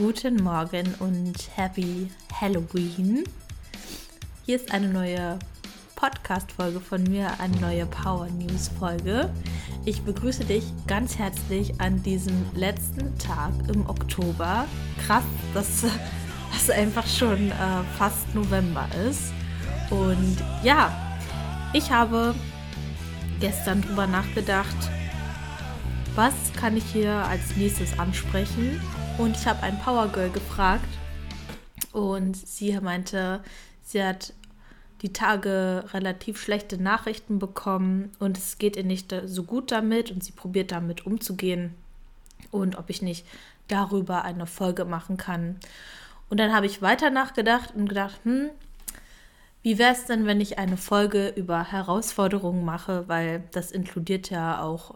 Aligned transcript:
Guten 0.00 0.42
Morgen 0.42 0.94
und 1.00 1.34
Happy 1.56 2.10
Halloween. 2.32 3.22
Hier 4.46 4.56
ist 4.56 4.72
eine 4.72 4.88
neue 4.88 5.38
Podcast-Folge 5.94 6.80
von 6.80 7.02
mir, 7.02 7.38
eine 7.38 7.54
neue 7.58 7.84
Power 7.84 8.26
News-Folge. 8.28 9.28
Ich 9.84 10.00
begrüße 10.00 10.46
dich 10.46 10.64
ganz 10.86 11.18
herzlich 11.18 11.78
an 11.82 12.02
diesem 12.02 12.46
letzten 12.54 13.18
Tag 13.18 13.52
im 13.68 13.84
Oktober. 13.90 14.64
Krass, 15.06 15.24
dass 15.52 15.82
das 16.54 16.70
einfach 16.70 17.06
schon 17.06 17.50
äh, 17.50 17.54
fast 17.98 18.34
November 18.34 18.88
ist. 19.06 19.34
Und 19.90 20.38
ja, 20.62 21.18
ich 21.74 21.90
habe 21.90 22.34
gestern 23.38 23.82
drüber 23.82 24.06
nachgedacht, 24.06 24.90
was 26.14 26.32
kann 26.58 26.78
ich 26.78 26.84
hier 26.84 27.12
als 27.12 27.54
nächstes 27.56 27.98
ansprechen? 27.98 28.80
Und 29.20 29.36
ich 29.36 29.46
habe 29.46 29.62
ein 29.64 29.78
Power 29.78 30.08
Girl 30.08 30.30
gefragt 30.30 30.88
und 31.92 32.34
sie 32.34 32.80
meinte, 32.80 33.44
sie 33.82 34.02
hat 34.02 34.32
die 35.02 35.12
Tage 35.12 35.84
relativ 35.92 36.40
schlechte 36.40 36.82
Nachrichten 36.82 37.38
bekommen 37.38 38.12
und 38.18 38.38
es 38.38 38.56
geht 38.56 38.76
ihr 38.76 38.84
nicht 38.84 39.14
so 39.26 39.42
gut 39.44 39.72
damit 39.72 40.10
und 40.10 40.24
sie 40.24 40.32
probiert 40.32 40.72
damit 40.72 41.04
umzugehen 41.04 41.74
und 42.50 42.78
ob 42.78 42.88
ich 42.88 43.02
nicht 43.02 43.26
darüber 43.68 44.24
eine 44.24 44.46
Folge 44.46 44.86
machen 44.86 45.18
kann. 45.18 45.56
Und 46.30 46.40
dann 46.40 46.54
habe 46.54 46.64
ich 46.64 46.80
weiter 46.80 47.10
nachgedacht 47.10 47.74
und 47.76 47.90
gedacht, 47.90 48.18
hm, 48.24 48.48
wie 49.62 49.76
wäre 49.76 49.92
es 49.92 50.06
denn, 50.06 50.24
wenn 50.24 50.40
ich 50.40 50.58
eine 50.58 50.78
Folge 50.78 51.28
über 51.36 51.62
Herausforderungen 51.62 52.64
mache, 52.64 53.06
weil 53.06 53.42
das 53.50 53.70
inkludiert 53.70 54.30
ja 54.30 54.62
auch 54.62 54.94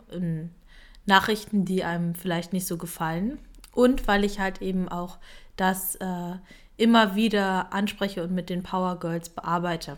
Nachrichten, 1.04 1.66
die 1.66 1.84
einem 1.84 2.14
vielleicht 2.14 2.54
nicht 2.54 2.66
so 2.66 2.78
gefallen. 2.78 3.38
Und 3.74 4.06
weil 4.06 4.24
ich 4.24 4.38
halt 4.38 4.62
eben 4.62 4.88
auch 4.88 5.18
das 5.56 5.96
äh, 5.96 6.34
immer 6.76 7.14
wieder 7.14 7.72
anspreche 7.72 8.22
und 8.22 8.32
mit 8.32 8.50
den 8.50 8.62
Power 8.62 8.98
Girls 8.98 9.28
bearbeite, 9.28 9.96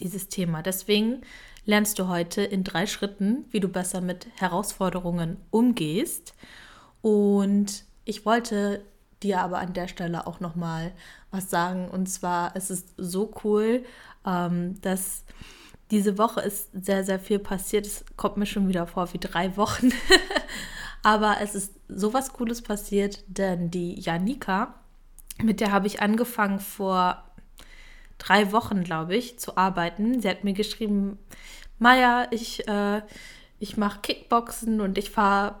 dieses 0.00 0.28
Thema. 0.28 0.62
Deswegen 0.62 1.22
lernst 1.64 1.98
du 1.98 2.08
heute 2.08 2.42
in 2.42 2.64
drei 2.64 2.86
Schritten, 2.86 3.44
wie 3.50 3.60
du 3.60 3.68
besser 3.68 4.00
mit 4.00 4.26
Herausforderungen 4.36 5.36
umgehst. 5.50 6.34
Und 7.02 7.84
ich 8.04 8.24
wollte 8.26 8.82
dir 9.22 9.40
aber 9.40 9.58
an 9.58 9.72
der 9.72 9.88
Stelle 9.88 10.26
auch 10.26 10.40
noch 10.40 10.56
mal 10.56 10.92
was 11.30 11.50
sagen. 11.50 11.88
Und 11.88 12.06
zwar, 12.08 12.56
es 12.56 12.70
ist 12.70 12.94
so 12.96 13.32
cool, 13.44 13.84
ähm, 14.26 14.80
dass 14.80 15.24
diese 15.90 16.18
Woche 16.18 16.40
ist 16.40 16.70
sehr, 16.72 17.04
sehr 17.04 17.20
viel 17.20 17.38
passiert. 17.38 17.86
Es 17.86 18.04
kommt 18.16 18.36
mir 18.36 18.46
schon 18.46 18.68
wieder 18.68 18.86
vor 18.86 19.12
wie 19.12 19.18
drei 19.18 19.56
Wochen. 19.56 19.92
aber 21.02 21.38
es 21.40 21.54
ist 21.54 21.74
sowas 21.88 22.32
Cooles 22.32 22.62
passiert, 22.62 23.24
denn 23.26 23.70
die 23.70 23.98
Janika, 24.00 24.74
mit 25.42 25.60
der 25.60 25.72
habe 25.72 25.86
ich 25.86 26.00
angefangen 26.00 26.60
vor 26.60 27.22
drei 28.18 28.52
Wochen, 28.52 28.84
glaube 28.84 29.16
ich, 29.16 29.38
zu 29.38 29.56
arbeiten. 29.56 30.20
Sie 30.20 30.28
hat 30.28 30.44
mir 30.44 30.52
geschrieben, 30.52 31.18
Maja, 31.78 32.28
ich, 32.30 32.68
äh, 32.68 33.02
ich 33.58 33.76
mache 33.76 34.00
Kickboxen 34.00 34.80
und 34.80 34.96
ich 34.98 35.10
fahre 35.10 35.56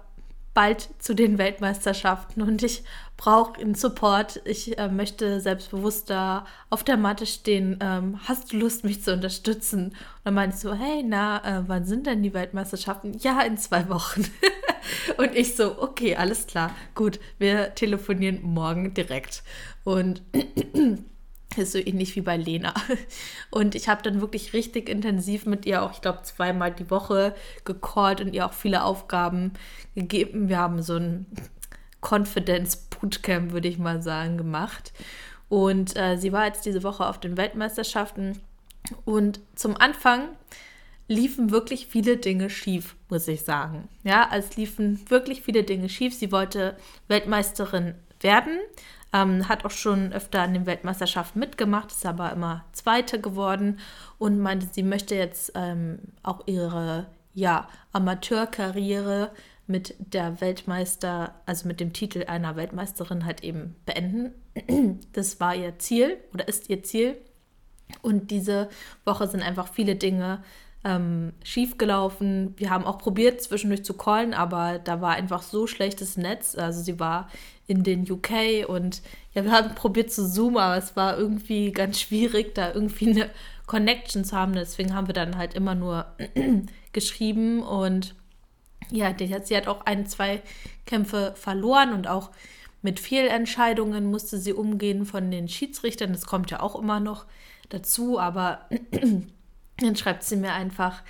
bald 0.54 0.90
zu 0.98 1.14
den 1.14 1.38
Weltmeisterschaften 1.38 2.42
und 2.42 2.62
ich 2.62 2.84
brauche 3.16 3.60
einen 3.60 3.74
Support. 3.74 4.42
Ich 4.44 4.78
äh, 4.78 4.88
möchte 4.88 5.40
selbstbewusster 5.40 6.44
auf 6.70 6.84
der 6.84 6.96
Matte 6.96 7.24
stehen. 7.26 7.78
Ähm, 7.80 8.20
hast 8.24 8.52
du 8.52 8.58
Lust, 8.58 8.84
mich 8.84 9.02
zu 9.02 9.12
unterstützen? 9.12 9.86
Und 9.86 9.94
dann 10.24 10.34
meinte 10.34 10.56
ich 10.56 10.62
so, 10.62 10.74
hey, 10.74 11.02
na, 11.06 11.38
äh, 11.44 11.62
wann 11.66 11.84
sind 11.84 12.06
denn 12.06 12.22
die 12.22 12.34
Weltmeisterschaften? 12.34 13.16
Ja, 13.18 13.40
in 13.42 13.56
zwei 13.56 13.88
Wochen. 13.88 14.24
und 15.16 15.34
ich 15.34 15.56
so, 15.56 15.80
okay, 15.80 16.16
alles 16.16 16.46
klar, 16.46 16.74
gut, 16.94 17.20
wir 17.38 17.74
telefonieren 17.74 18.42
morgen 18.42 18.92
direkt. 18.92 19.42
Und 19.84 20.22
ist 21.56 21.72
so 21.72 21.78
ähnlich 21.78 22.16
wie 22.16 22.20
bei 22.20 22.36
Lena. 22.36 22.74
Und 23.50 23.74
ich 23.74 23.88
habe 23.88 24.02
dann 24.02 24.20
wirklich 24.20 24.52
richtig 24.52 24.88
intensiv 24.88 25.46
mit 25.46 25.66
ihr 25.66 25.82
auch, 25.82 25.92
ich 25.92 26.00
glaube, 26.00 26.22
zweimal 26.22 26.72
die 26.72 26.90
Woche 26.90 27.34
gecallt 27.64 28.20
und 28.20 28.32
ihr 28.32 28.46
auch 28.46 28.52
viele 28.52 28.84
Aufgaben 28.84 29.52
gegeben. 29.94 30.48
Wir 30.48 30.58
haben 30.58 30.82
so 30.82 30.96
ein 30.96 31.26
Confidence 32.00 32.76
Bootcamp, 32.76 33.52
würde 33.52 33.68
ich 33.68 33.78
mal 33.78 34.02
sagen, 34.02 34.36
gemacht. 34.36 34.92
Und 35.48 35.96
äh, 35.96 36.16
sie 36.16 36.32
war 36.32 36.46
jetzt 36.46 36.64
diese 36.64 36.82
Woche 36.82 37.06
auf 37.06 37.20
den 37.20 37.36
Weltmeisterschaften. 37.36 38.40
Und 39.04 39.40
zum 39.54 39.76
Anfang 39.76 40.28
liefen 41.08 41.50
wirklich 41.50 41.86
viele 41.86 42.16
Dinge 42.16 42.50
schief, 42.50 42.96
muss 43.08 43.28
ich 43.28 43.42
sagen. 43.42 43.88
Ja, 44.02 44.28
es 44.32 44.56
liefen 44.56 44.98
wirklich 45.10 45.42
viele 45.42 45.62
Dinge 45.62 45.88
schief. 45.88 46.14
Sie 46.14 46.32
wollte 46.32 46.76
Weltmeisterin 47.08 47.94
werden, 48.20 48.58
ähm, 49.12 49.48
hat 49.48 49.64
auch 49.64 49.70
schon 49.70 50.12
öfter 50.12 50.42
an 50.42 50.54
den 50.54 50.66
Weltmeisterschaften 50.66 51.38
mitgemacht, 51.38 51.90
ist 51.90 52.06
aber 52.06 52.32
immer 52.32 52.64
Zweite 52.72 53.20
geworden 53.20 53.78
und 54.18 54.38
meinte, 54.38 54.66
sie 54.70 54.82
möchte 54.82 55.14
jetzt 55.14 55.52
ähm, 55.54 55.98
auch 56.22 56.46
ihre 56.46 57.06
ja, 57.34 57.68
Amateurkarriere 57.92 59.30
mit 59.66 59.94
der 59.98 60.40
Weltmeister, 60.40 61.34
also 61.46 61.68
mit 61.68 61.80
dem 61.80 61.92
Titel 61.92 62.24
einer 62.26 62.56
Weltmeisterin 62.56 63.24
halt 63.24 63.42
eben 63.42 63.76
beenden. 63.86 64.32
Das 65.12 65.40
war 65.40 65.54
ihr 65.54 65.78
Ziel 65.78 66.18
oder 66.34 66.48
ist 66.48 66.68
ihr 66.68 66.82
Ziel. 66.82 67.16
Und 68.00 68.30
diese 68.30 68.68
Woche 69.04 69.28
sind 69.28 69.42
einfach 69.42 69.68
viele 69.68 69.96
Dinge 69.96 70.42
ähm, 70.84 71.32
schief 71.44 71.78
gelaufen. 71.78 72.54
Wir 72.56 72.70
haben 72.70 72.84
auch 72.84 72.98
probiert, 72.98 73.40
zwischendurch 73.40 73.84
zu 73.84 73.94
callen, 73.94 74.34
aber 74.34 74.78
da 74.78 75.00
war 75.00 75.12
einfach 75.12 75.42
so 75.42 75.66
schlechtes 75.66 76.16
Netz. 76.16 76.56
Also 76.56 76.82
sie 76.82 76.98
war 76.98 77.28
in 77.66 77.84
den 77.84 78.10
UK 78.10 78.68
und 78.68 79.02
ja, 79.32 79.44
wir 79.44 79.52
haben 79.52 79.74
probiert 79.74 80.12
zu 80.12 80.28
zoomen, 80.28 80.58
aber 80.58 80.76
es 80.76 80.96
war 80.96 81.16
irgendwie 81.16 81.70
ganz 81.72 82.00
schwierig, 82.00 82.54
da 82.54 82.72
irgendwie 82.72 83.10
eine 83.10 83.30
Connection 83.66 84.24
zu 84.24 84.36
haben. 84.36 84.54
Deswegen 84.54 84.94
haben 84.94 85.06
wir 85.06 85.14
dann 85.14 85.36
halt 85.36 85.54
immer 85.54 85.74
nur 85.74 86.06
geschrieben 86.92 87.62
und 87.62 88.14
ja, 88.90 89.14
sie 89.16 89.56
hat 89.56 89.68
auch 89.68 89.86
ein, 89.86 90.06
zwei 90.06 90.42
Kämpfe 90.84 91.32
verloren 91.36 91.92
und 91.92 92.08
auch 92.08 92.30
mit 92.82 92.98
Fehlentscheidungen 92.98 94.10
musste 94.10 94.38
sie 94.38 94.52
umgehen 94.52 95.06
von 95.06 95.30
den 95.30 95.48
Schiedsrichtern. 95.48 96.12
Das 96.12 96.26
kommt 96.26 96.50
ja 96.50 96.60
auch 96.60 96.74
immer 96.74 96.98
noch 96.98 97.26
dazu, 97.68 98.18
aber 98.18 98.68
dann 99.82 99.96
schreibt 99.96 100.22
sie 100.22 100.36
mir 100.36 100.52
einfach 100.52 101.02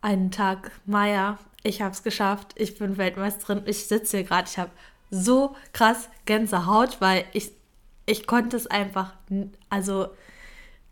einen 0.00 0.30
Tag, 0.30 0.70
Maya, 0.86 1.38
ich 1.62 1.82
habe 1.82 1.92
es 1.92 2.02
geschafft, 2.02 2.54
ich 2.56 2.78
bin 2.78 2.96
Weltmeisterin, 2.96 3.62
ich 3.66 3.86
sitze 3.86 4.18
hier 4.18 4.26
gerade, 4.26 4.48
ich 4.48 4.58
habe 4.58 4.70
so 5.10 5.56
krass 5.72 6.08
Gänsehaut, 6.24 7.00
weil 7.00 7.24
ich, 7.32 7.52
ich 8.06 8.26
konnte 8.26 8.56
es 8.56 8.66
einfach, 8.66 9.14
also 9.68 10.08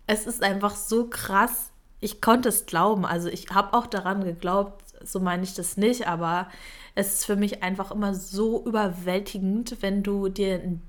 es 0.06 0.26
ist 0.26 0.42
einfach 0.42 0.76
so 0.76 1.08
krass, 1.08 1.70
ich 2.00 2.20
konnte 2.20 2.48
es 2.48 2.66
glauben, 2.66 3.04
also 3.06 3.28
ich 3.28 3.48
habe 3.50 3.76
auch 3.76 3.86
daran 3.86 4.24
geglaubt, 4.24 4.84
so 5.04 5.20
meine 5.20 5.42
ich 5.42 5.54
das 5.54 5.76
nicht, 5.76 6.06
aber 6.06 6.48
es 6.94 7.14
ist 7.14 7.26
für 7.26 7.36
mich 7.36 7.62
einfach 7.62 7.90
immer 7.90 8.14
so 8.14 8.64
überwältigend, 8.64 9.76
wenn 9.80 10.02
du 10.02 10.28
dir 10.28 10.54
ein 10.54 10.82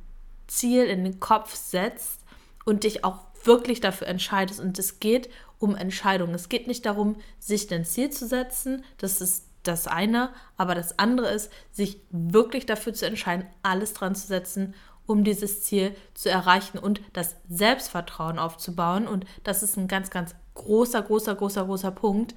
Ziel 0.47 0.85
in 0.85 1.03
den 1.03 1.19
Kopf 1.19 1.55
setzt 1.55 2.21
und 2.65 2.83
dich 2.83 3.05
auch 3.05 3.19
wirklich 3.43 3.81
dafür 3.81 4.07
entscheidest. 4.07 4.59
Und 4.59 4.77
es 4.79 4.99
geht 4.99 5.29
um 5.59 5.75
Entscheidungen. 5.75 6.33
Es 6.33 6.49
geht 6.49 6.67
nicht 6.67 6.85
darum, 6.85 7.17
sich 7.39 7.71
ein 7.73 7.85
Ziel 7.85 8.09
zu 8.09 8.27
setzen. 8.27 8.83
Das 8.97 9.21
ist 9.21 9.45
das 9.63 9.87
eine. 9.87 10.29
Aber 10.57 10.75
das 10.75 10.97
andere 10.99 11.29
ist, 11.31 11.51
sich 11.71 12.01
wirklich 12.11 12.65
dafür 12.65 12.93
zu 12.93 13.05
entscheiden, 13.05 13.45
alles 13.61 13.93
dran 13.93 14.15
zu 14.15 14.27
setzen, 14.27 14.73
um 15.05 15.23
dieses 15.23 15.63
Ziel 15.63 15.95
zu 16.13 16.29
erreichen 16.29 16.77
und 16.77 17.01
das 17.13 17.35
Selbstvertrauen 17.49 18.39
aufzubauen. 18.39 19.07
Und 19.07 19.25
das 19.43 19.63
ist 19.63 19.77
ein 19.77 19.87
ganz, 19.87 20.09
ganz 20.11 20.35
großer, 20.53 21.01
großer, 21.01 21.35
großer, 21.35 21.65
großer 21.65 21.91
Punkt. 21.91 22.35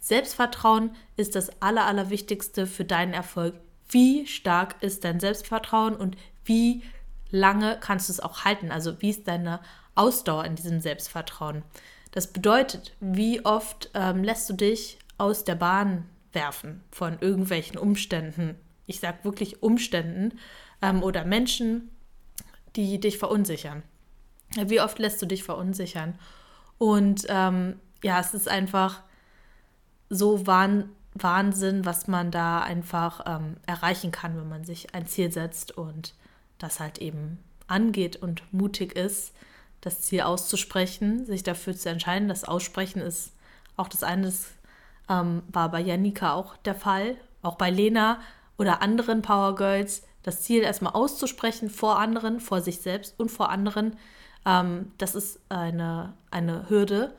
Selbstvertrauen 0.00 0.94
ist 1.16 1.36
das 1.36 1.62
Aller, 1.62 1.86
Allerwichtigste 1.86 2.66
für 2.66 2.84
deinen 2.84 3.12
Erfolg. 3.12 3.54
Wie 3.88 4.26
stark 4.26 4.76
ist 4.82 5.04
dein 5.04 5.20
Selbstvertrauen 5.20 5.94
und 5.94 6.16
wie 6.44 6.82
lange 7.30 7.78
kannst 7.80 8.08
du 8.08 8.12
es 8.12 8.20
auch 8.20 8.44
halten? 8.44 8.70
Also 8.70 9.00
wie 9.00 9.10
ist 9.10 9.28
deine 9.28 9.60
Ausdauer 9.94 10.44
in 10.44 10.56
diesem 10.56 10.80
Selbstvertrauen? 10.80 11.62
Das 12.12 12.32
bedeutet, 12.32 12.94
wie 13.00 13.44
oft 13.44 13.90
ähm, 13.94 14.22
lässt 14.22 14.48
du 14.50 14.54
dich 14.54 14.98
aus 15.18 15.44
der 15.44 15.54
Bahn 15.54 16.06
werfen 16.32 16.82
von 16.90 17.18
irgendwelchen 17.20 17.78
Umständen? 17.78 18.56
Ich 18.86 19.00
sage 19.00 19.18
wirklich 19.22 19.62
Umständen 19.62 20.38
ähm, 20.82 21.02
oder 21.02 21.24
Menschen, 21.24 21.90
die 22.76 23.00
dich 23.00 23.18
verunsichern. 23.18 23.82
Wie 24.56 24.80
oft 24.80 24.98
lässt 24.98 25.22
du 25.22 25.26
dich 25.26 25.44
verunsichern? 25.44 26.18
Und 26.78 27.26
ähm, 27.28 27.78
ja, 28.02 28.20
es 28.20 28.34
ist 28.34 28.48
einfach 28.48 29.02
so 30.10 30.46
Wahn 30.46 30.90
Wahnsinn, 31.14 31.84
was 31.84 32.08
man 32.08 32.30
da 32.30 32.60
einfach 32.60 33.20
ähm, 33.26 33.56
erreichen 33.66 34.12
kann, 34.12 34.36
wenn 34.36 34.48
man 34.48 34.64
sich 34.64 34.94
ein 34.94 35.06
Ziel 35.06 35.30
setzt 35.30 35.76
und 35.76 36.14
das 36.58 36.80
halt 36.80 36.98
eben 36.98 37.38
angeht 37.66 38.16
und 38.16 38.42
mutig 38.52 38.96
ist, 38.96 39.34
das 39.82 40.00
Ziel 40.00 40.22
auszusprechen, 40.22 41.26
sich 41.26 41.42
dafür 41.42 41.76
zu 41.76 41.90
entscheiden. 41.90 42.28
Das 42.28 42.44
Aussprechen 42.44 43.02
ist 43.02 43.32
auch 43.76 43.88
das 43.88 44.02
eine, 44.02 44.22
das 44.22 44.52
ähm, 45.10 45.42
war 45.48 45.70
bei 45.70 45.80
Janika 45.80 46.32
auch 46.32 46.56
der 46.58 46.74
Fall, 46.74 47.16
auch 47.42 47.56
bei 47.56 47.68
Lena 47.68 48.20
oder 48.56 48.80
anderen 48.80 49.20
Power 49.20 49.54
Girls. 49.54 50.04
das 50.22 50.42
Ziel 50.42 50.62
erstmal 50.62 50.92
auszusprechen 50.92 51.68
vor 51.68 51.98
anderen, 51.98 52.38
vor 52.38 52.60
sich 52.60 52.78
selbst 52.78 53.18
und 53.18 53.28
vor 53.28 53.50
anderen, 53.50 53.96
ähm, 54.46 54.92
das 54.98 55.16
ist 55.16 55.40
eine, 55.48 56.14
eine 56.30 56.70
Hürde. 56.70 57.12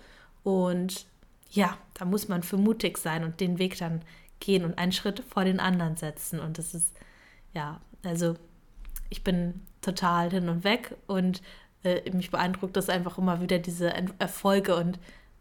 Und 0.44 1.06
ja, 1.51 1.77
da 1.95 2.06
muss 2.06 2.30
man 2.30 2.44
für 2.44 2.57
mutig 2.57 2.98
sein 2.98 3.25
und 3.25 3.42
den 3.42 3.59
Weg 3.59 3.77
dann 3.77 4.01
gehen 4.39 4.63
und 4.63 4.77
einen 4.77 4.94
Schritt 4.94 5.21
vor 5.27 5.44
den 5.44 5.59
anderen 5.59 5.98
setzen. 5.98 6.39
Und 6.39 6.57
das 6.57 6.74
ist, 6.74 6.95
ja, 7.54 7.81
also 8.04 8.36
ich 9.09 9.24
bin 9.24 9.62
total 9.81 10.31
hin 10.31 10.48
und 10.48 10.63
weg 10.63 10.95
und 11.07 11.42
äh, 11.83 12.09
mich 12.12 12.31
beeindruckt 12.31 12.75
das 12.75 12.89
einfach 12.89 13.18
immer 13.18 13.41
wieder, 13.41 13.59
diese 13.59 13.94
Erfolge 14.19 14.75
und 14.75 15.00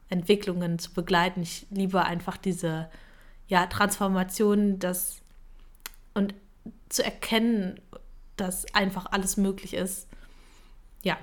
Entwicklungen 0.08 0.78
zu 0.78 0.92
begleiten. 0.92 1.42
Ich 1.42 1.66
liebe 1.70 2.02
einfach 2.02 2.36
diese 2.36 2.88
ja, 3.48 3.66
Transformation 3.66 4.78
und 6.14 6.34
zu 6.88 7.04
erkennen, 7.04 7.80
dass 8.36 8.72
einfach 8.74 9.06
alles 9.10 9.36
möglich 9.36 9.74
ist. 9.74 10.08
Ja. 11.02 11.16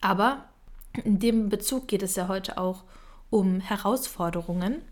Aber 0.00 0.44
in 1.04 1.18
dem 1.18 1.48
Bezug 1.48 1.88
geht 1.88 2.02
es 2.02 2.16
ja 2.16 2.28
heute 2.28 2.58
auch 2.58 2.84
um 3.30 3.60
Herausforderungen. 3.60 4.82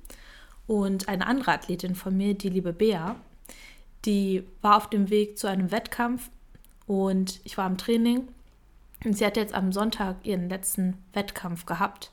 Und 0.66 1.08
eine 1.08 1.26
andere 1.26 1.52
Athletin 1.52 1.94
von 1.94 2.16
mir, 2.16 2.34
die 2.34 2.48
liebe 2.48 2.72
Bea, 2.72 3.16
die 4.04 4.44
war 4.62 4.76
auf 4.76 4.90
dem 4.90 5.10
Weg 5.10 5.38
zu 5.38 5.46
einem 5.48 5.70
Wettkampf 5.70 6.28
und 6.86 7.40
ich 7.44 7.56
war 7.56 7.66
im 7.66 7.78
Training 7.78 8.28
und 9.04 9.16
sie 9.16 9.26
hat 9.26 9.36
jetzt 9.36 9.54
am 9.54 9.72
Sonntag 9.72 10.16
ihren 10.24 10.48
letzten 10.48 11.02
Wettkampf 11.12 11.66
gehabt. 11.66 12.12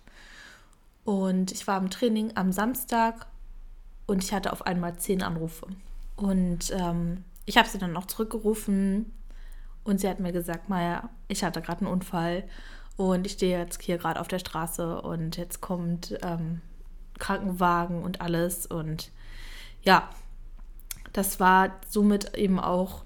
Und 1.03 1.51
ich 1.51 1.67
war 1.67 1.77
im 1.77 1.89
Training 1.89 2.31
am 2.35 2.51
Samstag 2.51 3.27
und 4.05 4.23
ich 4.23 4.33
hatte 4.33 4.51
auf 4.51 4.65
einmal 4.65 4.97
zehn 4.97 5.21
Anrufe. 5.21 5.67
Und 6.15 6.71
ähm, 6.71 7.23
ich 7.45 7.57
habe 7.57 7.67
sie 7.67 7.77
dann 7.77 7.97
auch 7.97 8.05
zurückgerufen 8.05 9.11
und 9.83 9.99
sie 9.99 10.07
hat 10.07 10.19
mir 10.19 10.31
gesagt, 10.31 10.69
Maja, 10.69 11.09
ich 11.27 11.43
hatte 11.43 11.61
gerade 11.61 11.81
einen 11.81 11.93
Unfall 11.93 12.43
und 12.95 13.25
ich 13.25 13.33
stehe 13.33 13.59
jetzt 13.59 13.81
hier 13.81 13.97
gerade 13.97 14.19
auf 14.19 14.27
der 14.27 14.39
Straße 14.39 15.01
und 15.01 15.37
jetzt 15.37 15.61
kommt 15.61 16.17
ähm, 16.21 16.61
Krankenwagen 17.19 18.03
und 18.03 18.21
alles. 18.21 18.65
Und 18.65 19.11
ja, 19.81 20.09
das 21.11 21.39
war 21.39 21.79
somit 21.89 22.35
eben 22.37 22.59
auch 22.59 23.03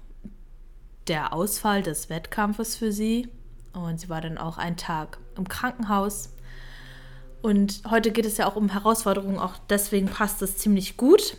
der 1.08 1.32
Ausfall 1.32 1.82
des 1.82 2.10
Wettkampfes 2.10 2.76
für 2.76 2.92
sie. 2.92 3.28
Und 3.72 4.00
sie 4.00 4.08
war 4.08 4.20
dann 4.20 4.38
auch 4.38 4.58
einen 4.58 4.76
Tag 4.76 5.18
im 5.36 5.48
Krankenhaus. 5.48 6.30
Und 7.42 7.82
heute 7.88 8.10
geht 8.10 8.26
es 8.26 8.36
ja 8.36 8.46
auch 8.46 8.56
um 8.56 8.68
Herausforderungen. 8.68 9.38
Auch 9.38 9.54
deswegen 9.68 10.08
passt 10.08 10.42
es 10.42 10.58
ziemlich 10.58 10.96
gut, 10.96 11.36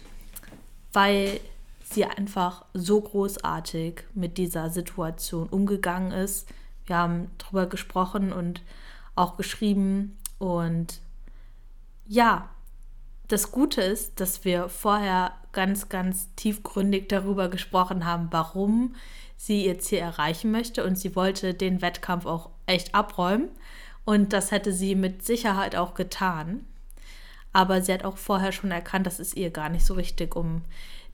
weil 0.94 1.40
sie 1.84 2.06
einfach 2.06 2.66
so 2.74 3.02
großartig 3.02 4.04
mit 4.14 4.38
dieser 4.38 4.70
Situation 4.70 5.48
umgegangen 5.50 6.12
ist. 6.12 6.48
Wir 6.86 6.98
haben 6.98 7.30
darüber 7.38 7.66
gesprochen 7.66 8.31
und 8.31 8.62
auch 9.16 9.38
geschrieben. 9.38 10.18
Und 10.38 11.00
ja, 12.08 12.50
das 13.28 13.52
Gute 13.52 13.81
ist, 13.81 14.20
dass 14.20 14.46
wir 14.46 14.70
vorher 14.70 15.34
ganz, 15.52 15.90
ganz 15.90 16.34
tiefgründig 16.36 17.10
darüber 17.10 17.50
gesprochen 17.50 18.06
haben, 18.06 18.28
warum 18.31 18.96
sie 19.39 19.65
ihr 19.65 19.80
Ziel 19.80 20.00
erreichen 20.00 20.51
möchte. 20.51 20.83
Und 20.83 20.97
sie 20.97 21.15
wollte 21.15 21.53
den 21.53 21.81
Wettkampf 21.81 22.25
auch 22.25 22.50
echt 22.65 22.94
abräumen. 22.94 23.50
Und 24.03 24.33
das 24.33 24.51
hätte 24.51 24.74
sie 24.74 24.95
mit 24.95 25.25
Sicherheit 25.25 25.77
auch 25.77 25.94
getan. 25.94 26.65
Aber 27.53 27.81
sie 27.81 27.94
hat 27.94 28.03
auch 28.03 28.18
vorher 28.18 28.51
schon 28.51 28.69
erkannt, 28.69 29.07
dass 29.07 29.18
es 29.18 29.33
ihr 29.33 29.50
gar 29.50 29.69
nicht 29.69 29.86
so 29.86 29.94
richtig 29.94 30.36
um 30.36 30.63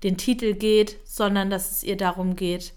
den 0.01 0.17
Titel 0.17 0.55
geht, 0.55 0.97
sondern 1.05 1.51
dass 1.51 1.71
es 1.71 1.83
ihr 1.83 1.97
darum 1.97 2.35
geht, 2.35 2.73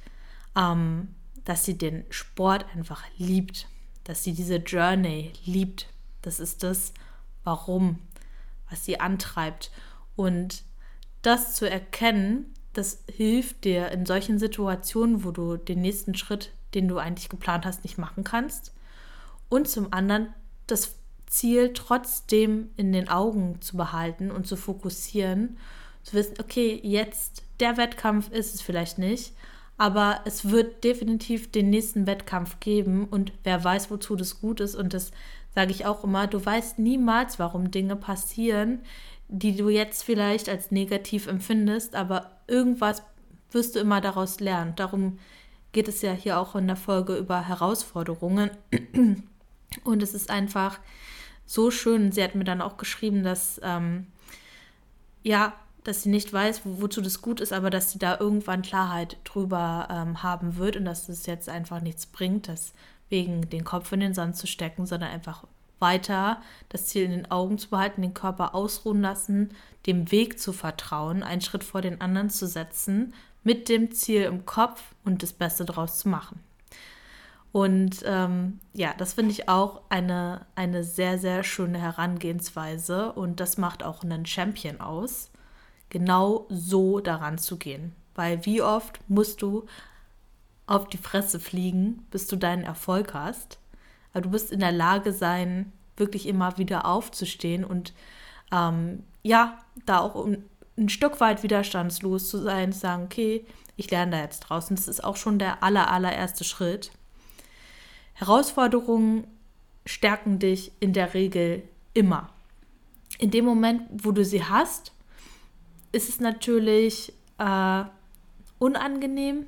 ähm, 0.54 1.14
dass 1.44 1.64
sie 1.64 1.78
den 1.78 2.04
Sport 2.10 2.66
einfach 2.76 3.02
liebt, 3.16 3.68
dass 4.04 4.22
sie 4.22 4.34
diese 4.34 4.56
Journey 4.56 5.32
liebt. 5.46 5.88
Das 6.20 6.40
ist 6.40 6.62
das, 6.62 6.92
warum, 7.42 7.98
was 8.68 8.84
sie 8.84 9.00
antreibt. 9.00 9.70
Und 10.14 10.62
das 11.22 11.54
zu 11.54 11.68
erkennen, 11.68 12.52
das 12.78 13.02
hilft 13.10 13.64
dir 13.64 13.90
in 13.90 14.06
solchen 14.06 14.38
Situationen, 14.38 15.24
wo 15.24 15.32
du 15.32 15.56
den 15.56 15.80
nächsten 15.80 16.14
Schritt, 16.14 16.52
den 16.74 16.88
du 16.88 16.98
eigentlich 16.98 17.28
geplant 17.28 17.66
hast, 17.66 17.82
nicht 17.82 17.98
machen 17.98 18.24
kannst. 18.24 18.72
Und 19.48 19.68
zum 19.68 19.92
anderen 19.92 20.32
das 20.66 20.94
Ziel 21.26 21.72
trotzdem 21.74 22.70
in 22.76 22.92
den 22.92 23.08
Augen 23.08 23.60
zu 23.60 23.76
behalten 23.76 24.30
und 24.30 24.46
zu 24.46 24.56
fokussieren 24.56 25.58
zu 26.08 26.14
wissen, 26.14 26.36
okay, 26.40 26.80
jetzt 26.82 27.42
der 27.60 27.76
Wettkampf 27.76 28.30
ist 28.30 28.54
es 28.54 28.62
vielleicht 28.62 28.98
nicht, 28.98 29.34
aber 29.76 30.20
es 30.24 30.50
wird 30.50 30.84
definitiv 30.84 31.50
den 31.50 31.70
nächsten 31.70 32.06
Wettkampf 32.06 32.60
geben 32.60 33.06
und 33.08 33.32
wer 33.44 33.62
weiß, 33.62 33.90
wozu 33.90 34.16
das 34.16 34.40
gut 34.40 34.60
ist. 34.60 34.74
Und 34.74 34.94
das 34.94 35.10
sage 35.54 35.70
ich 35.70 35.86
auch 35.86 36.04
immer, 36.04 36.26
du 36.26 36.44
weißt 36.44 36.78
niemals, 36.78 37.38
warum 37.38 37.70
Dinge 37.70 37.96
passieren, 37.96 38.80
die 39.28 39.56
du 39.56 39.68
jetzt 39.68 40.02
vielleicht 40.02 40.48
als 40.48 40.70
negativ 40.70 41.26
empfindest, 41.26 41.94
aber 41.94 42.30
irgendwas 42.46 43.02
wirst 43.50 43.76
du 43.76 43.80
immer 43.80 44.00
daraus 44.00 44.40
lernen. 44.40 44.74
Darum 44.76 45.18
geht 45.72 45.88
es 45.88 46.02
ja 46.02 46.12
hier 46.12 46.38
auch 46.38 46.56
in 46.56 46.66
der 46.66 46.76
Folge 46.76 47.16
über 47.16 47.46
Herausforderungen. 47.46 48.50
Und 49.84 50.02
es 50.02 50.14
ist 50.14 50.30
einfach 50.30 50.80
so 51.46 51.70
schön. 51.70 52.10
Sie 52.12 52.22
hat 52.22 52.34
mir 52.34 52.44
dann 52.44 52.62
auch 52.62 52.76
geschrieben, 52.78 53.22
dass 53.22 53.60
ähm, 53.62 54.06
ja, 55.22 55.54
dass 55.84 56.02
sie 56.02 56.10
nicht 56.10 56.32
weiß, 56.32 56.62
wo, 56.64 56.82
wozu 56.82 57.00
das 57.00 57.22
gut 57.22 57.40
ist, 57.40 57.52
aber 57.52 57.70
dass 57.70 57.92
sie 57.92 57.98
da 57.98 58.18
irgendwann 58.18 58.62
Klarheit 58.62 59.18
drüber 59.24 59.88
ähm, 59.90 60.22
haben 60.22 60.56
wird 60.56 60.76
und 60.76 60.84
dass 60.84 61.08
es 61.08 61.26
jetzt 61.26 61.48
einfach 61.48 61.80
nichts 61.80 62.06
bringt, 62.06 62.48
deswegen 62.48 63.48
den 63.48 63.64
Kopf 63.64 63.92
in 63.92 64.00
den 64.00 64.14
Sand 64.14 64.36
zu 64.36 64.46
stecken, 64.46 64.86
sondern 64.86 65.10
einfach 65.10 65.44
weiter 65.80 66.42
das 66.68 66.86
Ziel 66.86 67.04
in 67.04 67.10
den 67.10 67.30
Augen 67.30 67.58
zu 67.58 67.70
behalten, 67.70 68.02
den 68.02 68.14
Körper 68.14 68.54
ausruhen 68.54 69.00
lassen, 69.00 69.50
dem 69.86 70.10
Weg 70.10 70.38
zu 70.38 70.52
vertrauen, 70.52 71.22
einen 71.22 71.40
Schritt 71.40 71.64
vor 71.64 71.80
den 71.80 72.00
anderen 72.00 72.30
zu 72.30 72.46
setzen, 72.46 73.14
mit 73.44 73.68
dem 73.68 73.92
Ziel 73.92 74.22
im 74.22 74.44
Kopf 74.46 74.82
und 75.04 75.22
das 75.22 75.32
Beste 75.32 75.64
daraus 75.64 75.98
zu 75.98 76.08
machen. 76.08 76.40
Und 77.50 78.02
ähm, 78.04 78.60
ja, 78.74 78.92
das 78.98 79.14
finde 79.14 79.32
ich 79.32 79.48
auch 79.48 79.80
eine, 79.88 80.46
eine 80.54 80.84
sehr, 80.84 81.18
sehr 81.18 81.42
schöne 81.44 81.80
Herangehensweise 81.80 83.12
und 83.12 83.40
das 83.40 83.56
macht 83.56 83.82
auch 83.82 84.02
einen 84.02 84.26
Champion 84.26 84.80
aus 84.80 85.30
genau 85.88 86.46
so 86.50 87.00
daran 87.00 87.38
zu 87.38 87.56
gehen. 87.56 87.94
Weil 88.14 88.44
wie 88.44 88.60
oft 88.60 89.00
musst 89.08 89.40
du 89.40 89.64
auf 90.68 90.86
die 90.88 90.98
Fresse 90.98 91.40
fliegen, 91.40 92.06
bis 92.10 92.26
du 92.26 92.36
deinen 92.36 92.62
Erfolg 92.62 93.14
hast. 93.14 93.58
Aber 94.12 94.22
du 94.22 94.30
musst 94.30 94.52
in 94.52 94.60
der 94.60 94.72
Lage 94.72 95.12
sein, 95.12 95.72
wirklich 95.96 96.26
immer 96.26 96.58
wieder 96.58 96.86
aufzustehen 96.86 97.64
und 97.64 97.92
ähm, 98.52 99.04
ja, 99.22 99.58
da 99.84 100.00
auch 100.00 100.14
um, 100.14 100.38
ein 100.76 100.88
Stück 100.88 101.20
weit 101.20 101.42
widerstandslos 101.42 102.28
zu 102.28 102.38
sein, 102.38 102.72
zu 102.72 102.78
sagen, 102.78 103.04
okay, 103.04 103.44
ich 103.76 103.90
lerne 103.90 104.12
da 104.12 104.22
jetzt 104.22 104.40
draußen. 104.40 104.76
Das 104.76 104.88
ist 104.88 105.02
auch 105.02 105.16
schon 105.16 105.38
der 105.38 105.62
aller, 105.62 105.90
allererste 105.90 106.44
Schritt. 106.44 106.92
Herausforderungen 108.14 109.26
stärken 109.86 110.38
dich 110.38 110.72
in 110.80 110.92
der 110.92 111.14
Regel 111.14 111.62
immer. 111.94 112.30
In 113.18 113.30
dem 113.30 113.44
Moment, 113.44 113.82
wo 113.90 114.12
du 114.12 114.24
sie 114.24 114.44
hast, 114.44 114.92
ist 115.92 116.08
es 116.08 116.20
natürlich 116.20 117.12
äh, 117.38 117.84
unangenehm, 118.58 119.46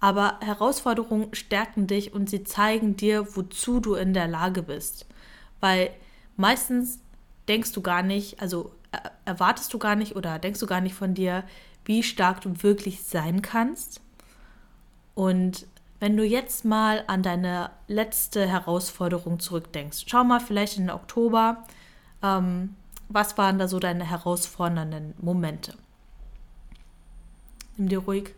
aber 0.00 0.38
Herausforderungen 0.40 1.34
stärken 1.34 1.86
dich 1.86 2.14
und 2.14 2.28
sie 2.30 2.42
zeigen 2.42 2.96
dir, 2.96 3.36
wozu 3.36 3.80
du 3.80 3.94
in 3.94 4.14
der 4.14 4.26
Lage 4.26 4.62
bist. 4.62 5.06
Weil 5.60 5.90
meistens 6.36 7.00
denkst 7.48 7.72
du 7.72 7.82
gar 7.82 8.02
nicht, 8.02 8.40
also 8.40 8.72
äh, 8.92 8.98
erwartest 9.26 9.72
du 9.74 9.78
gar 9.78 9.96
nicht 9.96 10.16
oder 10.16 10.38
denkst 10.38 10.60
du 10.60 10.66
gar 10.66 10.80
nicht 10.80 10.94
von 10.94 11.14
dir, 11.14 11.44
wie 11.84 12.02
stark 12.02 12.40
du 12.40 12.62
wirklich 12.62 13.02
sein 13.02 13.42
kannst. 13.42 14.00
Und 15.14 15.66
wenn 15.98 16.16
du 16.16 16.24
jetzt 16.24 16.64
mal 16.64 17.04
an 17.06 17.22
deine 17.22 17.70
letzte 17.86 18.46
Herausforderung 18.46 19.38
zurückdenkst, 19.38 20.04
schau 20.06 20.24
mal 20.24 20.40
vielleicht 20.40 20.78
in 20.78 20.90
Oktober, 20.90 21.64
ähm, 22.22 22.74
was 23.10 23.36
waren 23.36 23.58
da 23.58 23.68
so 23.68 23.78
deine 23.78 24.08
herausfordernden 24.08 25.14
Momente? 25.20 25.74
Nimm 27.76 27.88
dir 27.90 27.98
ruhig 27.98 28.34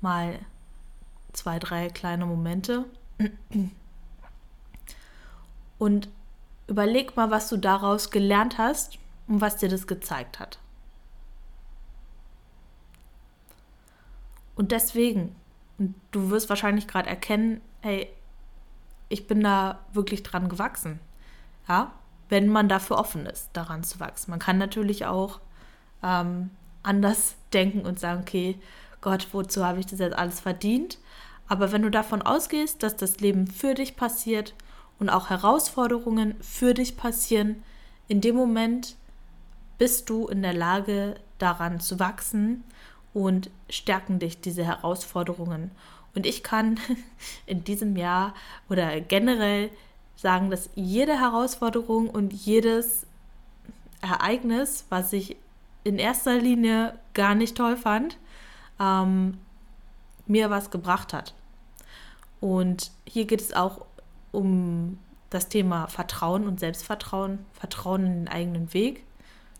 mal 0.00 0.40
zwei, 1.36 1.58
drei 1.58 1.88
kleine 1.88 2.26
Momente 2.26 2.84
und 5.78 6.08
überleg 6.66 7.16
mal, 7.16 7.30
was 7.30 7.48
du 7.48 7.56
daraus 7.56 8.10
gelernt 8.10 8.58
hast 8.58 8.98
und 9.28 9.40
was 9.40 9.56
dir 9.56 9.68
das 9.68 9.86
gezeigt 9.86 10.38
hat. 10.38 10.58
Und 14.54 14.72
deswegen, 14.72 15.36
und 15.78 15.94
du 16.10 16.30
wirst 16.30 16.48
wahrscheinlich 16.48 16.88
gerade 16.88 17.08
erkennen, 17.08 17.60
hey, 17.82 18.08
ich 19.08 19.26
bin 19.26 19.42
da 19.42 19.80
wirklich 19.92 20.22
dran 20.22 20.48
gewachsen. 20.48 20.98
Ja, 21.68 21.92
wenn 22.28 22.48
man 22.48 22.68
dafür 22.68 22.98
offen 22.98 23.26
ist, 23.26 23.50
daran 23.52 23.84
zu 23.84 24.00
wachsen. 24.00 24.30
Man 24.30 24.40
kann 24.40 24.58
natürlich 24.58 25.06
auch 25.06 25.40
ähm, 26.02 26.50
anders 26.82 27.36
denken 27.52 27.82
und 27.82 28.00
sagen, 28.00 28.22
okay, 28.22 28.58
Gott, 29.00 29.28
wozu 29.32 29.64
habe 29.64 29.80
ich 29.80 29.86
das 29.86 29.98
jetzt 29.98 30.16
alles 30.16 30.40
verdient? 30.40 30.98
Aber 31.48 31.72
wenn 31.72 31.82
du 31.82 31.90
davon 31.90 32.22
ausgehst, 32.22 32.82
dass 32.82 32.96
das 32.96 33.20
Leben 33.20 33.46
für 33.46 33.74
dich 33.74 33.96
passiert 33.96 34.54
und 34.98 35.10
auch 35.10 35.30
Herausforderungen 35.30 36.34
für 36.40 36.74
dich 36.74 36.96
passieren, 36.96 37.62
in 38.08 38.20
dem 38.20 38.34
Moment 38.34 38.96
bist 39.78 40.10
du 40.10 40.26
in 40.26 40.42
der 40.42 40.54
Lage, 40.54 41.16
daran 41.38 41.80
zu 41.80 42.00
wachsen 42.00 42.64
und 43.12 43.50
stärken 43.68 44.18
dich 44.18 44.40
diese 44.40 44.64
Herausforderungen. 44.64 45.70
Und 46.14 46.26
ich 46.26 46.42
kann 46.42 46.80
in 47.46 47.64
diesem 47.64 47.96
Jahr 47.96 48.34
oder 48.70 49.00
generell 49.00 49.70
sagen, 50.16 50.50
dass 50.50 50.70
jede 50.74 51.20
Herausforderung 51.20 52.08
und 52.08 52.32
jedes 52.32 53.06
Ereignis, 54.00 54.86
was 54.88 55.12
ich 55.12 55.36
in 55.84 55.98
erster 55.98 56.38
Linie 56.38 56.98
gar 57.14 57.34
nicht 57.34 57.56
toll 57.56 57.76
fand, 57.76 58.16
ähm, 58.80 59.38
mir 60.26 60.50
was 60.50 60.70
gebracht 60.70 61.12
hat. 61.12 61.34
Und 62.40 62.90
hier 63.06 63.26
geht 63.26 63.40
es 63.40 63.52
auch 63.54 63.86
um 64.32 64.98
das 65.30 65.48
Thema 65.48 65.86
Vertrauen 65.88 66.46
und 66.46 66.60
Selbstvertrauen, 66.60 67.44
Vertrauen 67.52 68.06
in 68.06 68.12
den 68.12 68.28
eigenen 68.28 68.72
Weg. 68.74 69.04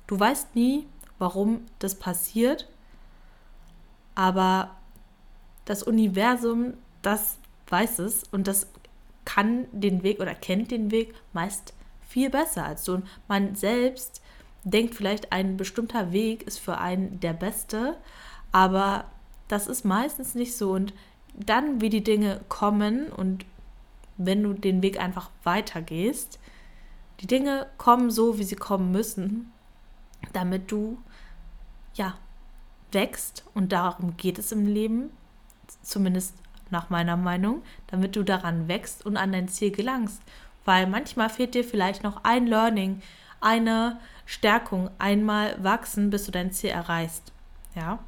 Du 0.06 0.18
weißt 0.18 0.54
nie, 0.54 0.86
warum 1.18 1.62
das 1.78 1.94
passiert, 1.96 2.68
aber 4.14 4.76
das 5.64 5.82
Universum, 5.82 6.74
das 7.02 7.38
weiß 7.68 7.98
es 8.00 8.24
und 8.24 8.46
das 8.46 8.68
kann 9.24 9.66
den 9.72 10.02
Weg 10.02 10.20
oder 10.20 10.34
kennt 10.34 10.70
den 10.70 10.90
Weg 10.90 11.14
meist 11.32 11.74
viel 12.08 12.30
besser 12.30 12.64
als 12.64 12.84
du. 12.84 12.94
Und 12.94 13.06
man 13.28 13.54
selbst 13.56 14.22
denkt 14.64 14.94
vielleicht, 14.94 15.32
ein 15.32 15.56
bestimmter 15.56 16.12
Weg 16.12 16.44
ist 16.44 16.58
für 16.58 16.78
einen 16.78 17.20
der 17.20 17.32
beste, 17.32 17.96
aber 18.52 19.04
das 19.48 19.66
ist 19.66 19.84
meistens 19.84 20.34
nicht 20.34 20.56
so. 20.56 20.72
Und 20.72 20.92
dann, 21.34 21.80
wie 21.80 21.90
die 21.90 22.04
Dinge 22.04 22.40
kommen 22.48 23.08
und 23.08 23.44
wenn 24.16 24.42
du 24.42 24.54
den 24.54 24.82
Weg 24.82 24.98
einfach 24.98 25.30
weitergehst, 25.44 26.38
die 27.20 27.26
Dinge 27.26 27.66
kommen 27.78 28.10
so, 28.10 28.38
wie 28.38 28.44
sie 28.44 28.56
kommen 28.56 28.92
müssen, 28.92 29.52
damit 30.32 30.70
du 30.70 30.98
ja 31.94 32.14
wächst 32.92 33.44
und 33.54 33.72
darum 33.72 34.16
geht 34.16 34.38
es 34.38 34.52
im 34.52 34.66
Leben, 34.66 35.10
zumindest 35.82 36.34
nach 36.70 36.90
meiner 36.90 37.16
Meinung, 37.16 37.62
damit 37.88 38.16
du 38.16 38.22
daran 38.22 38.68
wächst 38.68 39.04
und 39.06 39.16
an 39.16 39.32
dein 39.32 39.48
Ziel 39.48 39.70
gelangst. 39.70 40.22
Weil 40.64 40.86
manchmal 40.86 41.30
fehlt 41.30 41.54
dir 41.54 41.64
vielleicht 41.64 42.02
noch 42.02 42.24
ein 42.24 42.46
Learning, 42.46 43.02
eine 43.40 44.00
Stärkung, 44.24 44.90
einmal 44.98 45.62
wachsen, 45.62 46.10
bis 46.10 46.24
du 46.24 46.32
dein 46.32 46.52
Ziel 46.52 46.70
erreichst. 46.70 47.32
Ja. 47.74 48.00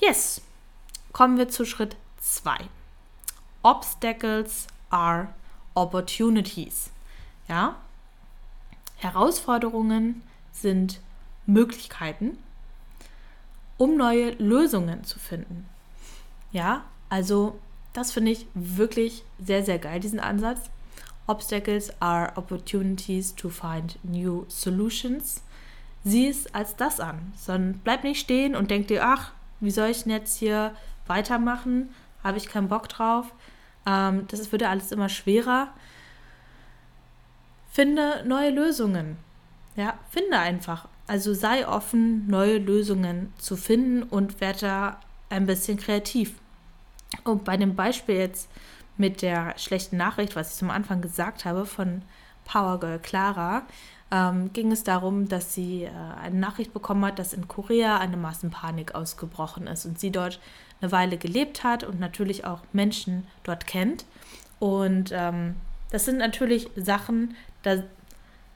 Yes. 0.00 0.40
Kommen 1.12 1.36
wir 1.36 1.50
zu 1.50 1.66
Schritt 1.66 1.96
2. 2.20 2.56
Obstacles 3.62 4.66
are 4.88 5.28
opportunities. 5.74 6.90
Ja. 7.48 7.76
Herausforderungen 8.96 10.22
sind 10.52 11.00
Möglichkeiten, 11.46 12.38
um 13.76 13.96
neue 13.96 14.30
Lösungen 14.32 15.04
zu 15.04 15.18
finden. 15.18 15.68
Ja, 16.52 16.84
also 17.10 17.58
das 17.92 18.12
finde 18.12 18.30
ich 18.30 18.46
wirklich 18.54 19.22
sehr, 19.38 19.64
sehr 19.64 19.78
geil, 19.78 20.00
diesen 20.00 20.20
Ansatz. 20.20 20.70
Obstacles 21.26 21.92
are 22.00 22.32
opportunities 22.36 23.34
to 23.34 23.50
find 23.50 23.98
new 24.02 24.46
solutions. 24.48 25.42
Sieh 26.04 26.28
es 26.28 26.52
als 26.54 26.76
das 26.76 27.00
an, 27.00 27.32
sondern 27.36 27.80
bleib 27.84 28.04
nicht 28.04 28.20
stehen 28.20 28.56
und 28.56 28.70
denk 28.70 28.88
dir, 28.88 29.04
ach, 29.04 29.32
wie 29.60 29.70
soll 29.70 29.90
ich 29.90 30.02
denn 30.04 30.12
jetzt 30.12 30.38
hier 30.38 30.74
weitermachen? 31.06 31.90
Habe 32.24 32.38
ich 32.38 32.48
keinen 32.48 32.68
Bock 32.68 32.88
drauf? 32.88 33.32
Ähm, 33.86 34.26
das 34.28 34.50
wird 34.52 34.62
ja 34.62 34.70
alles 34.70 34.92
immer 34.92 35.08
schwerer. 35.08 35.68
Finde 37.70 38.24
neue 38.26 38.50
Lösungen. 38.50 39.16
Ja, 39.76 39.94
finde 40.10 40.38
einfach. 40.38 40.88
Also 41.06 41.34
sei 41.34 41.66
offen, 41.66 42.26
neue 42.26 42.58
Lösungen 42.58 43.32
zu 43.38 43.56
finden 43.56 44.02
und 44.02 44.40
werde 44.40 44.96
ein 45.28 45.46
bisschen 45.46 45.78
kreativ. 45.78 46.34
Und 47.24 47.44
bei 47.44 47.56
dem 47.56 47.74
Beispiel 47.74 48.16
jetzt 48.16 48.48
mit 48.96 49.22
der 49.22 49.54
schlechten 49.56 49.96
Nachricht, 49.96 50.36
was 50.36 50.52
ich 50.52 50.58
zum 50.58 50.70
Anfang 50.70 51.00
gesagt 51.00 51.44
habe, 51.44 51.64
von 51.66 52.02
Power 52.44 52.78
Girl 52.78 52.98
Clara, 52.98 53.62
ähm, 54.10 54.52
ging 54.52 54.72
es 54.72 54.82
darum, 54.82 55.28
dass 55.28 55.54
sie 55.54 55.84
äh, 55.84 55.90
eine 56.20 56.36
Nachricht 56.36 56.72
bekommen 56.72 57.04
hat, 57.04 57.18
dass 57.18 57.32
in 57.32 57.48
Korea 57.48 57.98
eine 57.98 58.16
Massenpanik 58.16 58.94
ausgebrochen 58.94 59.66
ist 59.66 59.86
und 59.86 59.98
sie 60.00 60.10
dort 60.10 60.40
eine 60.80 60.92
Weile 60.92 61.16
gelebt 61.16 61.62
hat 61.62 61.84
und 61.84 62.00
natürlich 62.00 62.44
auch 62.44 62.60
Menschen 62.72 63.26
dort 63.44 63.66
kennt. 63.66 64.04
Und 64.58 65.10
ähm, 65.12 65.56
das 65.90 66.04
sind 66.04 66.18
natürlich 66.18 66.68
Sachen, 66.76 67.36
da 67.62 67.82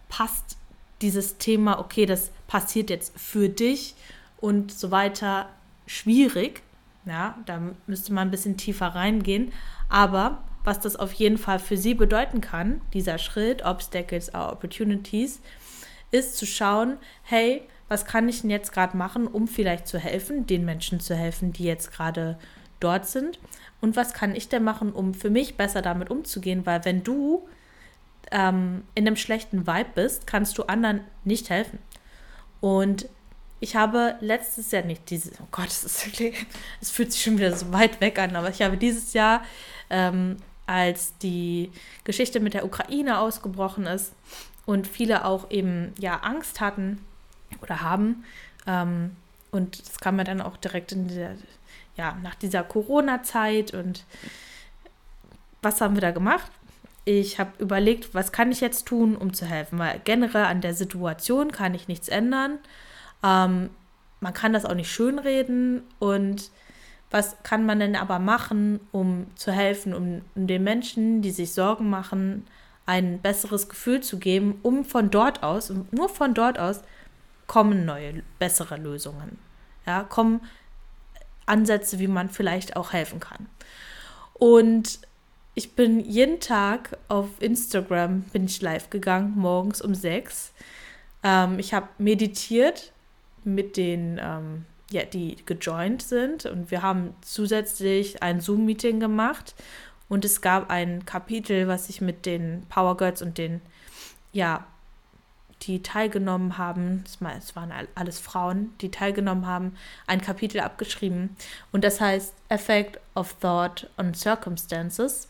passt 0.09 0.57
dieses 1.03 1.39
Thema, 1.39 1.79
okay, 1.79 2.07
das 2.07 2.31
passiert 2.47 2.91
jetzt 2.91 3.19
für 3.19 3.49
dich 3.49 3.95
und 4.41 4.73
so 4.73 4.91
weiter, 4.91 5.49
schwierig. 5.87 6.63
Ja, 7.07 7.37
da 7.45 7.61
müsste 7.87 8.13
man 8.15 8.29
ein 8.29 8.31
bisschen 8.31 8.57
tiefer 8.57 8.89
reingehen. 8.89 9.53
Aber 9.89 10.39
was 10.65 10.81
das 10.81 10.97
auf 10.97 11.13
jeden 11.13 11.39
Fall 11.39 11.59
für 11.59 11.77
sie 11.77 11.95
bedeuten 11.95 12.41
kann, 12.41 12.81
dieser 12.93 13.19
Schritt, 13.19 13.65
Obstacles 13.65 14.35
are 14.35 14.51
Opportunities, 14.51 15.41
ist 16.11 16.37
zu 16.37 16.47
schauen, 16.47 16.97
hey, 17.23 17.63
was 17.89 18.07
kann 18.07 18.29
ich 18.29 18.41
denn 18.41 18.51
jetzt 18.51 18.73
gerade 18.73 18.97
machen, 18.97 19.27
um 19.27 19.47
vielleicht 19.47 19.87
zu 19.87 19.99
helfen, 19.99 20.47
den 20.47 20.65
Menschen 20.65 21.01
zu 21.01 21.15
helfen, 21.15 21.53
die 21.53 21.65
jetzt 21.65 21.93
gerade 21.93 22.39
dort 22.81 23.07
sind? 23.07 23.39
Und 23.81 23.97
was 23.97 24.15
kann 24.15 24.35
ich 24.35 24.49
denn 24.49 24.65
machen, 24.65 24.93
um 24.93 25.13
für 25.13 25.31
mich 25.31 25.57
besser 25.57 25.83
damit 25.83 26.11
umzugehen? 26.11 26.65
Weil 26.65 26.85
wenn 26.87 27.05
du 27.05 27.47
ähm, 28.31 28.85
in 28.95 29.07
einem 29.07 29.17
schlechten 29.17 29.67
Vibe 29.67 29.91
bist, 29.95 30.27
kannst 30.27 30.57
du 30.57 30.65
anderen 30.65 31.01
nicht 31.25 31.51
helfen. 31.51 31.79
Und 32.61 33.07
ich 33.61 33.77
habe 33.77 34.17
letztes 34.21 34.71
Jahr 34.71 34.85
nicht 34.85 35.11
dieses, 35.11 35.39
oh 35.41 35.47
Gott, 35.51 35.69
es 36.81 36.91
fühlt 36.91 37.13
sich 37.13 37.23
schon 37.23 37.37
wieder 37.37 37.55
so 37.55 37.73
weit 37.73 38.01
weg 38.01 38.19
an, 38.19 38.35
aber 38.37 38.49
ich 38.49 38.63
habe 38.63 38.79
dieses 38.79 39.13
Jahr, 39.13 39.43
ähm, 39.91 40.37
als 40.67 41.17
die 41.19 41.71
Geschichte 42.05 42.41
mit 42.41 42.55
der 42.55 42.65
Ukraine 42.65 43.19
ausgebrochen 43.19 43.87
ist 43.87 44.13
und 44.67 44.87
viele 44.87 45.25
auch 45.25 45.51
eben 45.51 45.93
ja 45.99 46.17
Angst 46.21 46.61
hatten 46.61 47.05
oder 47.61 47.83
haben, 47.83 48.25
ähm, 48.67 49.17
und 49.55 49.87
das 49.87 50.01
kam 50.01 50.17
mir 50.17 50.25
dann 50.25 50.41
auch 50.41 50.57
direkt 50.57 50.91
in 50.91 51.07
der, 51.07 51.37
ja, 51.97 52.19
nach 52.23 52.35
dieser 52.35 52.65
Corona-Zeit 52.65 53.73
und 53.73 54.05
was 55.63 55.81
haben 55.81 55.95
wir 55.95 56.01
da 56.01 56.11
gemacht? 56.11 56.51
Ich 57.05 57.39
habe 57.39 57.53
überlegt, 57.59 58.15
was 58.15 58.33
kann 58.33 58.51
ich 58.51 58.61
jetzt 58.61 58.87
tun, 58.87 59.15
um 59.15 59.33
zu 59.33 59.47
helfen, 59.47 59.79
weil 59.79 60.01
generell 60.03 60.47
an 60.47 60.61
der 60.61 60.75
Situation 60.75 61.53
kann 61.53 61.75
ich 61.75 61.87
nichts 61.87 62.09
ändern. 62.09 62.59
Ähm, 63.23 63.71
man 64.21 64.35
kann 64.35 64.53
das 64.53 64.65
auch 64.65 64.75
nicht 64.75 64.91
schönreden 64.91 65.85
und 66.01 66.51
was 67.15 67.41
kann 67.45 67.65
man 67.65 67.79
denn 67.79 67.95
aber 67.95 68.19
machen, 68.19 68.81
um 68.91 69.29
zu 69.37 69.53
helfen, 69.53 69.95
um, 69.95 70.23
um, 70.35 70.49
den 70.49 70.65
Menschen, 70.65 71.23
die 71.23 71.31
sich 71.31 71.53
Sorgen 71.53 71.89
machen, 71.89 72.45
ein 72.87 73.21
besseres 73.21 73.69
Gefühl 73.69 74.01
zu 74.01 74.19
geben, 74.19 74.59
um 74.63 74.85
von 74.85 75.11
dort 75.11 75.45
aus, 75.45 75.73
nur 75.93 76.09
von 76.09 76.35
dort 76.35 76.59
aus, 76.59 76.81
kommen 77.47 77.85
neue, 77.85 78.25
bessere 78.41 78.79
Lösungen. 78.79 79.39
Ja, 79.87 80.03
kommen 80.03 80.41
Ansätze, 81.47 82.01
wie 82.01 82.09
man 82.09 82.31
vielleicht 82.31 82.75
auch 82.75 82.93
helfen 82.93 83.21
kann. 83.21 83.47
Und 84.33 84.99
ich 85.55 85.77
bin 85.77 86.01
jeden 86.01 86.41
Tag 86.41 86.99
auf 87.07 87.29
Instagram, 87.39 88.23
bin 88.33 88.47
ich 88.47 88.61
live 88.61 88.91
gegangen, 88.91 89.35
morgens 89.37 89.81
um 89.81 89.95
sechs. 89.95 90.53
Ähm, 91.23 91.61
ich 91.61 91.75
habe 91.75 91.87
meditiert 91.99 92.91
mit 93.45 93.77
den, 93.77 94.21
ähm, 94.21 94.65
ja, 94.91 95.05
die 95.05 95.37
gejoint 95.47 96.03
sind. 96.03 96.47
Und 96.47 96.71
wir 96.71 96.83
haben 96.83 97.15
zusätzlich 97.23 98.23
ein 98.23 98.41
Zoom-Meeting 98.41 99.01
gemacht. 99.01 99.55
Und 100.09 100.25
es 100.25 100.41
gab 100.41 100.71
ein 100.71 101.05
Kapitel, 101.07 101.67
was 101.67 101.89
ich 101.89 102.01
mit 102.01 102.27
den 102.27 102.67
Power 102.69 102.97
Girls 102.97 103.23
und 103.23 103.39
den, 103.39 103.61
ja, 104.33 104.67
die 105.63 105.83
teilgenommen 105.83 106.59
haben, 106.59 107.05
es 107.07 107.57
waren 107.57 107.73
alles 107.95 108.19
Frauen, 108.19 108.75
die 108.81 108.91
teilgenommen 108.91 109.47
haben, 109.47 109.77
ein 110.07 110.21
Kapitel 110.21 110.61
abgeschrieben. 110.61 111.37
Und 111.73 111.85
das 111.85 112.01
heißt 112.01 112.35
Effect 112.51 113.01
of 113.15 113.35
Thought 113.41 113.89
on 113.97 114.13
Circumstances. 114.13 115.29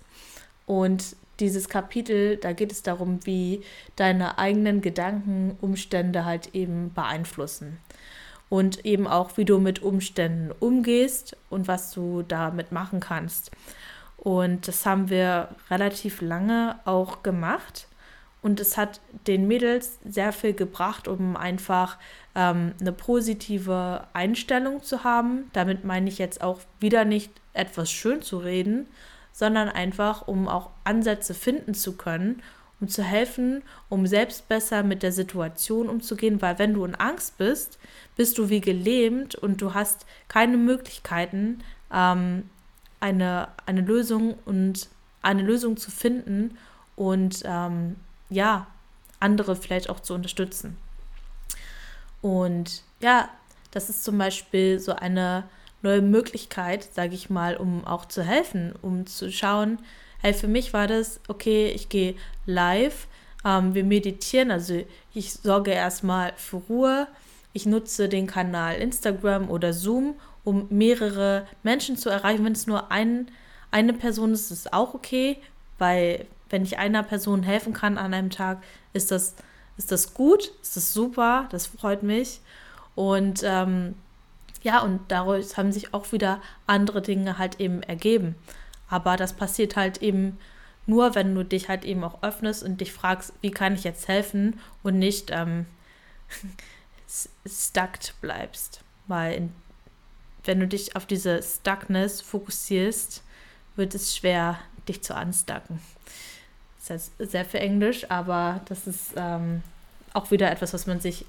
Und 0.66 1.14
dieses 1.38 1.68
Kapitel, 1.68 2.36
da 2.36 2.52
geht 2.52 2.72
es 2.72 2.82
darum, 2.82 3.24
wie 3.24 3.62
deine 3.94 4.38
eigenen 4.38 4.80
Gedanken 4.80 5.56
Umstände 5.60 6.24
halt 6.24 6.54
eben 6.54 6.92
beeinflussen 6.92 7.78
und 8.48 8.84
eben 8.84 9.06
auch, 9.06 9.36
wie 9.36 9.44
du 9.44 9.58
mit 9.58 9.82
Umständen 9.82 10.52
umgehst 10.60 11.36
und 11.50 11.66
was 11.68 11.92
du 11.92 12.22
damit 12.22 12.72
machen 12.72 13.00
kannst. 13.00 13.50
Und 14.16 14.68
das 14.68 14.86
haben 14.86 15.10
wir 15.10 15.48
relativ 15.70 16.20
lange 16.20 16.78
auch 16.84 17.22
gemacht. 17.22 17.88
und 18.42 18.60
es 18.60 18.76
hat 18.76 19.00
den 19.26 19.48
Mädels 19.48 19.98
sehr 20.04 20.30
viel 20.30 20.52
gebracht, 20.52 21.08
um 21.08 21.34
einfach 21.34 21.96
ähm, 22.34 22.74
eine 22.78 22.92
positive 22.92 24.06
Einstellung 24.12 24.82
zu 24.82 25.02
haben. 25.02 25.50
Damit 25.54 25.84
meine 25.84 26.10
ich 26.10 26.18
jetzt 26.18 26.42
auch 26.42 26.60
wieder 26.78 27.06
nicht 27.06 27.32
etwas 27.54 27.90
schön 27.90 28.20
zu 28.20 28.36
reden, 28.36 28.86
sondern 29.32 29.70
einfach, 29.70 30.28
um 30.28 30.46
auch 30.46 30.70
Ansätze 30.84 31.32
finden 31.32 31.72
zu 31.72 31.96
können, 31.96 32.42
um 32.84 32.88
zu 32.88 33.02
helfen, 33.02 33.62
um 33.88 34.06
selbst 34.06 34.46
besser 34.46 34.82
mit 34.82 35.02
der 35.02 35.10
Situation 35.10 35.88
umzugehen, 35.88 36.42
weil 36.42 36.58
wenn 36.58 36.74
du 36.74 36.84
in 36.84 36.94
Angst 36.94 37.38
bist, 37.38 37.78
bist 38.14 38.36
du 38.36 38.50
wie 38.50 38.60
gelähmt 38.60 39.34
und 39.34 39.62
du 39.62 39.72
hast 39.72 40.04
keine 40.28 40.58
Möglichkeiten, 40.58 41.60
ähm, 41.90 42.50
eine, 43.00 43.48
eine 43.64 43.80
Lösung 43.80 44.34
und 44.44 44.88
eine 45.22 45.40
Lösung 45.40 45.78
zu 45.78 45.90
finden 45.90 46.58
und 46.94 47.40
ähm, 47.46 47.96
ja, 48.28 48.66
andere 49.18 49.56
vielleicht 49.56 49.88
auch 49.88 50.00
zu 50.00 50.12
unterstützen. 50.12 50.76
Und 52.20 52.82
ja, 53.00 53.30
das 53.70 53.88
ist 53.88 54.04
zum 54.04 54.18
Beispiel 54.18 54.78
so 54.78 54.92
eine 54.94 55.44
neue 55.80 56.02
Möglichkeit, 56.02 56.86
sage 56.92 57.14
ich 57.14 57.30
mal, 57.30 57.56
um 57.56 57.86
auch 57.86 58.04
zu 58.04 58.22
helfen, 58.22 58.74
um 58.82 59.06
zu 59.06 59.32
schauen, 59.32 59.78
hey, 60.24 60.32
für 60.32 60.48
mich 60.48 60.72
war 60.72 60.86
das, 60.86 61.20
okay, 61.28 61.68
ich 61.68 61.90
gehe 61.90 62.14
live, 62.46 63.08
ähm, 63.44 63.74
wir 63.74 63.84
meditieren, 63.84 64.50
also 64.50 64.82
ich 65.12 65.34
sorge 65.34 65.70
erstmal 65.70 66.32
für 66.36 66.56
Ruhe, 66.56 67.08
ich 67.52 67.66
nutze 67.66 68.08
den 68.08 68.26
Kanal 68.26 68.76
Instagram 68.76 69.50
oder 69.50 69.74
Zoom, 69.74 70.14
um 70.42 70.66
mehrere 70.70 71.46
Menschen 71.62 71.98
zu 71.98 72.08
erreichen. 72.08 72.42
Wenn 72.42 72.54
es 72.54 72.66
nur 72.66 72.90
ein, 72.90 73.30
eine 73.70 73.92
Person 73.92 74.32
ist, 74.32 74.50
ist 74.50 74.60
es 74.60 74.72
auch 74.72 74.94
okay, 74.94 75.36
weil 75.78 76.24
wenn 76.48 76.62
ich 76.62 76.78
einer 76.78 77.02
Person 77.02 77.42
helfen 77.42 77.74
kann 77.74 77.98
an 77.98 78.14
einem 78.14 78.30
Tag, 78.30 78.62
ist 78.94 79.10
das, 79.10 79.34
ist 79.76 79.92
das 79.92 80.14
gut, 80.14 80.52
ist 80.62 80.74
das 80.74 80.94
super, 80.94 81.48
das 81.50 81.66
freut 81.66 82.02
mich. 82.02 82.40
Und 82.94 83.42
ähm, 83.44 83.94
ja, 84.62 84.80
und 84.80 85.00
daraus 85.08 85.58
haben 85.58 85.70
sich 85.70 85.92
auch 85.92 86.12
wieder 86.12 86.40
andere 86.66 87.02
Dinge 87.02 87.36
halt 87.36 87.60
eben 87.60 87.82
ergeben. 87.82 88.36
Aber 88.94 89.16
das 89.16 89.32
passiert 89.32 89.74
halt 89.74 90.02
eben 90.02 90.38
nur, 90.86 91.16
wenn 91.16 91.34
du 91.34 91.44
dich 91.44 91.68
halt 91.68 91.84
eben 91.84 92.04
auch 92.04 92.22
öffnest 92.22 92.62
und 92.62 92.80
dich 92.80 92.92
fragst, 92.92 93.32
wie 93.40 93.50
kann 93.50 93.74
ich 93.74 93.82
jetzt 93.82 94.06
helfen 94.06 94.60
und 94.84 95.00
nicht 95.00 95.32
ähm, 95.32 95.66
stuckt 97.44 98.14
bleibst. 98.20 98.82
Weil 99.08 99.34
in, 99.34 99.52
wenn 100.44 100.60
du 100.60 100.68
dich 100.68 100.94
auf 100.94 101.06
diese 101.06 101.42
Stuckness 101.42 102.20
fokussierst, 102.20 103.24
wird 103.74 103.96
es 103.96 104.16
schwer, 104.16 104.60
dich 104.86 105.02
zu 105.02 105.12
unstucken. 105.12 105.80
Das 106.78 106.90
heißt 106.90 107.12
sehr 107.18 107.44
für 107.44 107.58
Englisch, 107.58 108.08
aber 108.12 108.60
das 108.66 108.86
ist 108.86 109.14
ähm, 109.16 109.64
auch 110.12 110.30
wieder 110.30 110.52
etwas, 110.52 110.72
was 110.72 110.86
man 110.86 111.00
sich 111.00 111.26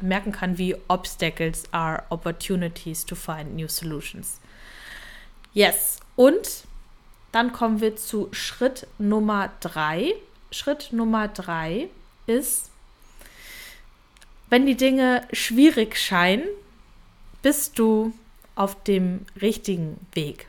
merken 0.00 0.30
kann, 0.30 0.56
wie 0.56 0.76
Obstacles 0.86 1.64
are 1.72 2.04
opportunities 2.10 3.04
to 3.04 3.16
find 3.16 3.56
new 3.56 3.66
solutions. 3.66 4.38
Yes. 5.52 5.98
Und 6.14 6.68
dann 7.32 7.52
kommen 7.52 7.80
wir 7.80 7.96
zu 7.96 8.28
Schritt 8.32 8.86
Nummer 8.98 9.50
drei. 9.60 10.14
Schritt 10.50 10.92
Nummer 10.92 11.28
drei 11.28 11.88
ist, 12.26 12.70
wenn 14.50 14.64
die 14.64 14.76
Dinge 14.76 15.26
schwierig 15.32 15.96
scheinen, 15.96 16.48
bist 17.42 17.78
du 17.78 18.14
auf 18.54 18.82
dem 18.84 19.26
richtigen 19.40 20.06
Weg. 20.12 20.48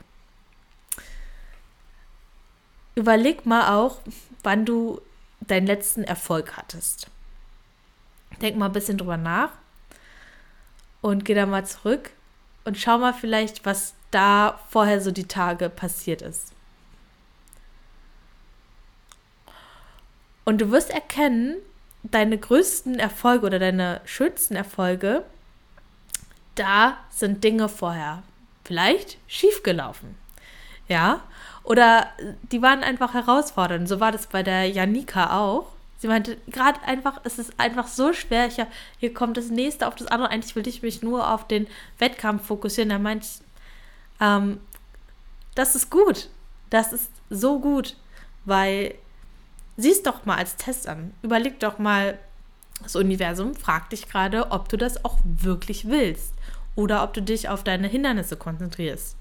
Überleg 2.94 3.46
mal 3.46 3.76
auch, 3.76 4.00
wann 4.42 4.64
du 4.64 5.00
deinen 5.40 5.66
letzten 5.66 6.02
Erfolg 6.02 6.56
hattest. 6.56 7.08
Denk 8.40 8.56
mal 8.56 8.66
ein 8.66 8.72
bisschen 8.72 8.98
drüber 8.98 9.16
nach 9.16 9.50
und 11.02 11.24
geh 11.24 11.34
da 11.34 11.46
mal 11.46 11.66
zurück 11.66 12.10
und 12.64 12.78
schau 12.78 12.98
mal 12.98 13.14
vielleicht, 13.14 13.64
was 13.64 13.94
da 14.10 14.58
vorher 14.70 15.00
so 15.00 15.10
die 15.10 15.28
Tage 15.28 15.70
passiert 15.70 16.22
ist. 16.22 16.52
Und 20.50 20.60
du 20.60 20.72
wirst 20.72 20.90
erkennen, 20.90 21.58
deine 22.02 22.36
größten 22.36 22.98
Erfolge 22.98 23.46
oder 23.46 23.60
deine 23.60 24.00
schönsten 24.04 24.56
Erfolge, 24.56 25.22
da 26.56 26.96
sind 27.08 27.44
Dinge 27.44 27.68
vorher 27.68 28.24
vielleicht 28.64 29.18
schiefgelaufen. 29.28 30.16
Ja, 30.88 31.22
oder 31.62 32.08
die 32.50 32.62
waren 32.62 32.82
einfach 32.82 33.14
herausfordernd. 33.14 33.88
So 33.88 34.00
war 34.00 34.10
das 34.10 34.26
bei 34.26 34.42
der 34.42 34.68
Janika 34.68 35.38
auch. 35.38 35.68
Sie 35.98 36.08
meinte, 36.08 36.36
gerade 36.48 36.82
einfach, 36.82 37.20
es 37.22 37.38
ist 37.38 37.52
einfach 37.58 37.86
so 37.86 38.12
schwer. 38.12 38.48
Ich, 38.48 38.56
hier 38.98 39.14
kommt 39.14 39.36
das 39.36 39.50
nächste 39.50 39.86
auf 39.86 39.94
das 39.94 40.08
andere. 40.08 40.30
Eigentlich 40.30 40.56
will 40.56 40.66
ich 40.66 40.82
mich 40.82 41.00
nur 41.00 41.32
auf 41.32 41.46
den 41.46 41.68
Wettkampf 41.98 42.44
fokussieren. 42.44 42.88
Da 42.88 42.98
meinte 42.98 43.24
ich, 43.24 43.40
ähm, 44.20 44.58
das 45.54 45.76
ist 45.76 45.90
gut. 45.90 46.28
Das 46.70 46.92
ist 46.92 47.08
so 47.28 47.60
gut. 47.60 47.94
Weil, 48.44 48.96
sieh 49.80 49.90
es 49.90 50.02
doch 50.02 50.24
mal 50.24 50.36
als 50.36 50.56
Test 50.56 50.88
an. 50.88 51.12
Überleg 51.22 51.58
doch 51.60 51.78
mal, 51.78 52.18
das 52.82 52.96
Universum 52.96 53.54
fragt 53.54 53.92
dich 53.92 54.08
gerade, 54.08 54.50
ob 54.50 54.68
du 54.68 54.76
das 54.76 55.04
auch 55.04 55.18
wirklich 55.24 55.88
willst. 55.88 56.34
Oder 56.76 57.02
ob 57.02 57.14
du 57.14 57.22
dich 57.22 57.48
auf 57.48 57.64
deine 57.64 57.88
Hindernisse 57.88 58.36
konzentrierst. 58.36 59.16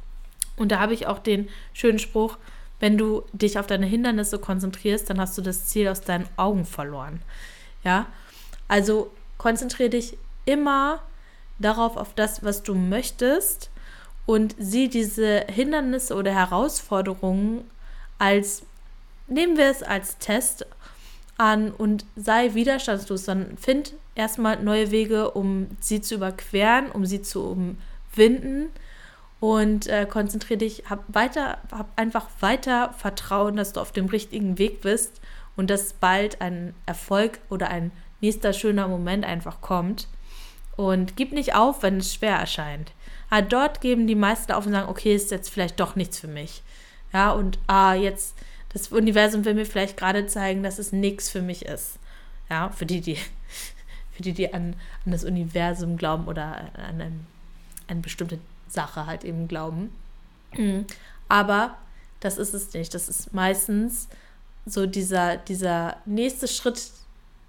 Und 0.56 0.72
da 0.72 0.80
habe 0.80 0.94
ich 0.94 1.08
auch 1.08 1.20
den 1.20 1.50
schönen 1.74 2.00
Spruch, 2.00 2.38
wenn 2.80 2.98
du 2.98 3.24
dich 3.34 3.60
auf 3.60 3.68
deine 3.68 3.86
Hindernisse 3.86 4.40
konzentrierst, 4.40 5.10
dann 5.10 5.20
hast 5.20 5.38
du 5.38 5.42
das 5.42 5.66
Ziel 5.66 5.88
aus 5.88 6.02
deinen 6.02 6.28
Augen 6.38 6.66
verloren. 6.66 7.22
Ja, 7.84 8.08
also 8.68 9.12
konzentriere 9.38 9.90
dich 9.90 10.18
immer 10.46 11.02
darauf, 11.60 11.98
auf 11.98 12.14
das, 12.14 12.44
was 12.44 12.64
du 12.64 12.76
möchtest 12.76 13.70
und 14.26 14.56
sieh 14.58 14.90
diese 14.90 15.46
Hindernisse 15.50 16.16
oder 16.16 16.34
Herausforderungen 16.34 17.70
als, 18.18 18.64
nehmen 19.30 19.58
wir 19.58 19.70
es 19.70 19.84
als 19.84 20.18
Test 20.18 20.66
an 21.38 21.72
und 21.72 22.06
sei 22.16 22.54
widerstandslos. 22.54 23.26
Dann 23.26 23.58
find 23.58 23.94
erstmal 24.16 24.62
neue 24.62 24.92
Wege, 24.92 25.32
um 25.32 25.68
sie 25.80 26.02
zu 26.02 26.16
überqueren, 26.16 26.92
um 26.92 27.06
sie 27.06 27.22
zu 27.22 27.44
umwinden 27.44 28.70
und 29.40 29.88
äh, 29.88 30.06
konzentriere 30.06 30.58
dich, 30.58 30.84
hab 30.90 31.04
weiter, 31.08 31.60
hab 31.72 31.98
einfach 31.98 32.28
weiter 32.42 32.94
Vertrauen, 32.98 33.56
dass 33.56 33.74
du 33.74 33.80
auf 33.80 33.92
dem 33.92 34.08
richtigen 34.08 34.58
Weg 34.58 34.82
bist 34.82 35.22
und 35.56 35.70
dass 35.70 35.94
bald 35.94 36.42
ein 36.42 36.74
Erfolg 36.86 37.40
oder 37.50 37.70
ein 37.70 37.92
nächster 38.22 38.54
schöner 38.54 38.88
Moment 38.88 39.26
einfach 39.26 39.62
kommt. 39.62 40.08
Und 40.76 41.16
gib 41.16 41.32
nicht 41.34 41.56
auf, 41.56 41.84
wenn 41.84 41.98
es 41.98 42.14
schwer 42.14 42.38
erscheint. 42.38 42.92
Aber 43.30 43.42
dort 43.42 43.82
geben 43.82 44.08
die 44.08 44.16
meisten 44.16 44.52
auf 44.52 44.66
und 44.66 44.72
sagen, 44.72 44.90
okay, 44.90 45.14
ist 45.14 45.32
jetzt 45.32 45.50
vielleicht 45.50 45.80
doch 45.80 45.96
nichts 45.96 46.20
für 46.20 46.28
mich. 46.28 46.64
Ja, 47.14 47.32
und 47.32 47.60
ah, 47.68 47.94
jetzt, 47.94 48.38
das 48.70 48.92
Universum 48.92 49.46
will 49.46 49.56
mir 49.56 49.66
vielleicht 49.66 49.98
gerade 49.98 50.28
zeigen, 50.28 50.64
dass 50.64 50.80
es 50.80 50.92
nichts 50.92 51.30
für 51.30 51.42
mich 51.42 51.66
ist. 51.66 51.98
Ja, 52.50 52.70
für 52.70 52.86
die, 52.86 53.02
die, 53.02 53.16
für 54.12 54.24
die, 54.24 54.34
die 54.34 54.54
an, 54.54 54.76
an 55.06 55.12
das 55.12 55.24
Universum 55.24 55.98
glauben 55.98 56.28
oder 56.28 56.70
an 56.76 57.02
ein, 57.02 57.28
eine 57.88 58.02
bestimmte 58.02 58.40
Sache 58.68 59.06
halt 59.06 59.24
eben 59.24 59.48
glauben. 59.48 59.92
Mhm. 60.56 60.86
Aber 61.28 61.78
das 62.20 62.38
ist 62.38 62.54
es 62.54 62.74
nicht. 62.74 62.94
Das 62.94 63.10
ist 63.10 63.34
meistens 63.34 64.08
so 64.66 64.86
dieser, 64.86 65.38
dieser 65.38 65.98
nächste 66.06 66.48
Schritt, 66.48 66.92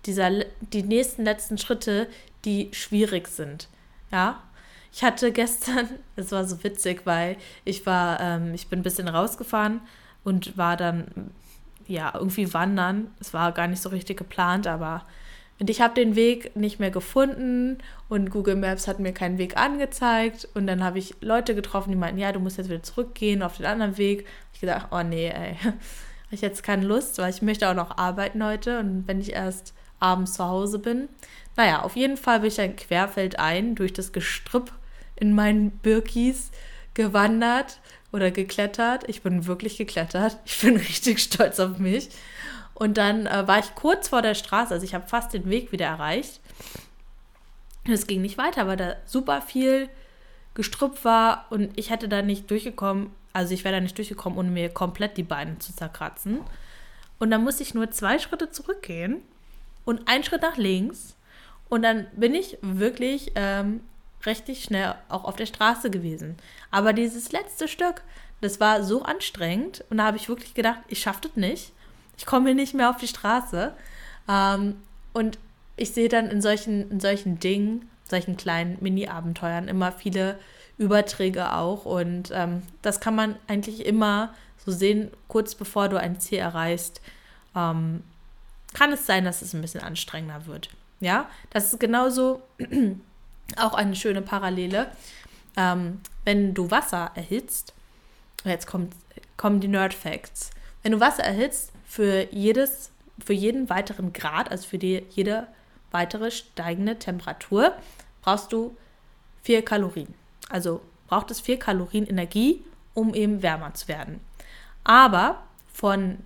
dieser, 0.06 0.44
die 0.60 0.82
nächsten 0.82 1.24
letzten 1.24 1.58
Schritte, 1.58 2.08
die 2.44 2.70
schwierig 2.72 3.28
sind. 3.28 3.68
Ja. 4.10 4.42
Ich 4.92 5.04
hatte 5.04 5.30
gestern, 5.32 5.88
es 6.16 6.32
war 6.32 6.46
so 6.46 6.62
witzig, 6.64 7.02
weil 7.04 7.36
ich 7.64 7.84
war, 7.84 8.20
ähm, 8.20 8.54
ich 8.54 8.68
bin 8.68 8.80
ein 8.80 8.84
bisschen 8.84 9.08
rausgefahren 9.08 9.82
und 10.24 10.56
war 10.56 10.76
dann 10.76 11.30
ja 11.86 12.12
irgendwie 12.14 12.52
wandern. 12.52 13.10
Es 13.20 13.34
war 13.34 13.52
gar 13.52 13.66
nicht 13.66 13.82
so 13.82 13.88
richtig 13.88 14.16
geplant, 14.16 14.66
aber 14.66 15.04
und 15.60 15.68
ich 15.68 15.82
habe 15.82 15.92
den 15.92 16.16
Weg 16.16 16.56
nicht 16.56 16.80
mehr 16.80 16.90
gefunden 16.90 17.78
und 18.08 18.30
Google 18.30 18.56
Maps 18.56 18.88
hat 18.88 18.98
mir 18.98 19.12
keinen 19.12 19.36
Weg 19.36 19.58
angezeigt. 19.58 20.48
Und 20.54 20.66
dann 20.66 20.82
habe 20.82 20.98
ich 20.98 21.16
Leute 21.20 21.54
getroffen, 21.54 21.90
die 21.90 21.98
meinten, 21.98 22.18
ja, 22.18 22.32
du 22.32 22.40
musst 22.40 22.56
jetzt 22.56 22.70
wieder 22.70 22.82
zurückgehen 22.82 23.42
auf 23.42 23.58
den 23.58 23.66
anderen 23.66 23.98
Weg. 23.98 24.26
Ich 24.54 24.60
gedacht, 24.60 24.88
oh 24.90 25.02
nee, 25.02 25.28
ey, 25.28 25.56
habe 25.62 25.76
ich 26.30 26.40
jetzt 26.40 26.62
keine 26.62 26.86
Lust, 26.86 27.18
weil 27.18 27.28
ich 27.28 27.42
möchte 27.42 27.68
auch 27.68 27.74
noch 27.74 27.98
arbeiten 27.98 28.42
heute 28.42 28.80
und 28.80 29.06
wenn 29.06 29.20
ich 29.20 29.34
erst 29.34 29.74
abends 29.98 30.32
zu 30.32 30.46
Hause 30.46 30.78
bin. 30.78 31.10
Naja, 31.56 31.82
auf 31.82 31.94
jeden 31.94 32.16
Fall 32.16 32.40
bin 32.40 32.48
ich 32.48 32.56
dann 32.56 32.74
querfeldein 32.74 33.74
durch 33.74 33.92
das 33.92 34.12
Gestrüpp 34.12 34.72
in 35.16 35.34
meinen 35.34 35.72
Birkis 35.72 36.52
gewandert 36.94 37.80
oder 38.12 38.30
geklettert. 38.30 39.08
Ich 39.08 39.22
bin 39.22 39.46
wirklich 39.46 39.76
geklettert. 39.76 40.38
Ich 40.44 40.60
bin 40.60 40.76
richtig 40.88 41.20
stolz 41.20 41.60
auf 41.60 41.78
mich. 41.78 42.08
Und 42.74 42.96
dann 42.96 43.26
äh, 43.26 43.46
war 43.46 43.58
ich 43.58 43.74
kurz 43.74 44.08
vor 44.08 44.22
der 44.22 44.34
Straße, 44.34 44.72
also 44.72 44.84
ich 44.84 44.94
habe 44.94 45.06
fast 45.06 45.34
den 45.34 45.50
Weg 45.50 45.70
wieder 45.70 45.86
erreicht. 45.86 46.40
Es 47.86 48.06
ging 48.06 48.22
nicht 48.22 48.38
weiter, 48.38 48.66
weil 48.66 48.76
da 48.76 48.94
super 49.04 49.42
viel 49.42 49.90
Gestrüpp 50.54 51.04
war 51.04 51.46
und 51.50 51.78
ich 51.78 51.90
hätte 51.90 52.08
da 52.08 52.22
nicht 52.22 52.50
durchgekommen, 52.50 53.10
also 53.32 53.52
ich 53.52 53.64
wäre 53.64 53.74
da 53.74 53.80
nicht 53.80 53.98
durchgekommen, 53.98 54.38
ohne 54.38 54.50
mir 54.50 54.70
komplett 54.70 55.16
die 55.16 55.22
Beine 55.22 55.58
zu 55.58 55.74
zerkratzen. 55.74 56.40
Und 57.18 57.30
dann 57.30 57.44
musste 57.44 57.62
ich 57.62 57.74
nur 57.74 57.90
zwei 57.90 58.18
Schritte 58.18 58.50
zurückgehen 58.50 59.22
und 59.84 60.08
einen 60.08 60.24
Schritt 60.24 60.42
nach 60.42 60.56
links. 60.56 61.16
Und 61.68 61.82
dann 61.82 62.06
bin 62.16 62.34
ich 62.34 62.58
wirklich 62.62 63.32
ähm, 63.34 63.80
richtig 64.26 64.64
schnell 64.64 64.94
auch 65.08 65.24
auf 65.24 65.36
der 65.36 65.46
Straße 65.46 65.90
gewesen. 65.90 66.36
Aber 66.70 66.92
dieses 66.92 67.32
letzte 67.32 67.68
Stück, 67.68 68.02
das 68.40 68.60
war 68.60 68.82
so 68.82 69.02
anstrengend. 69.02 69.84
Und 69.90 69.98
da 69.98 70.04
habe 70.04 70.16
ich 70.16 70.28
wirklich 70.28 70.54
gedacht, 70.54 70.80
ich 70.88 71.00
schaffe 71.00 71.22
das 71.22 71.36
nicht. 71.36 71.72
Ich 72.16 72.26
komme 72.26 72.54
nicht 72.54 72.74
mehr 72.74 72.90
auf 72.90 72.96
die 72.96 73.08
Straße. 73.08 73.72
Ähm, 74.28 74.76
und 75.12 75.38
ich 75.76 75.92
sehe 75.92 76.08
dann 76.08 76.28
in 76.28 76.42
solchen, 76.42 76.90
in 76.90 77.00
solchen 77.00 77.38
Dingen, 77.38 77.88
solchen 78.04 78.36
kleinen 78.36 78.76
Mini-Abenteuern 78.80 79.68
immer 79.68 79.92
viele 79.92 80.38
Überträge 80.78 81.54
auch. 81.54 81.84
Und 81.84 82.30
ähm, 82.32 82.62
das 82.82 83.00
kann 83.00 83.14
man 83.14 83.36
eigentlich 83.46 83.86
immer 83.86 84.34
so 84.64 84.72
sehen, 84.72 85.10
kurz 85.28 85.54
bevor 85.54 85.88
du 85.88 85.98
ein 85.98 86.20
Ziel 86.20 86.38
erreichst, 86.38 87.00
ähm, 87.56 88.02
kann 88.74 88.92
es 88.92 89.06
sein, 89.06 89.24
dass 89.24 89.42
es 89.42 89.52
ein 89.52 89.62
bisschen 89.62 89.80
anstrengender 89.80 90.46
wird. 90.46 90.70
Ja, 91.00 91.28
das 91.50 91.72
ist 91.72 91.80
genauso 91.80 92.42
auch 93.58 93.74
eine 93.74 93.96
schöne 93.96 94.22
Parallele. 94.22 94.90
Ähm, 95.56 96.00
wenn 96.24 96.54
du 96.54 96.70
Wasser 96.70 97.10
erhitzt, 97.14 97.74
jetzt 98.44 98.66
kommt, 98.66 98.94
kommen 99.36 99.60
die 99.60 99.68
Nerd 99.68 99.94
Facts. 99.94 100.50
Wenn 100.82 100.92
du 100.92 101.00
Wasser 101.00 101.24
erhitzt, 101.24 101.72
für 101.90 102.32
jedes, 102.32 102.92
für 103.18 103.32
jeden 103.32 103.68
weiteren 103.68 104.12
Grad, 104.12 104.48
also 104.50 104.68
für 104.68 104.78
die, 104.78 105.04
jede 105.10 105.48
weitere 105.90 106.30
steigende 106.30 107.00
Temperatur, 107.00 107.74
brauchst 108.22 108.52
du 108.52 108.76
vier 109.42 109.64
Kalorien. 109.64 110.14
Also 110.48 110.80
braucht 111.08 111.32
es 111.32 111.40
vier 111.40 111.58
Kalorien 111.58 112.06
Energie, 112.06 112.64
um 112.94 113.12
eben 113.12 113.42
wärmer 113.42 113.74
zu 113.74 113.88
werden. 113.88 114.20
Aber 114.84 115.42
von 115.72 116.18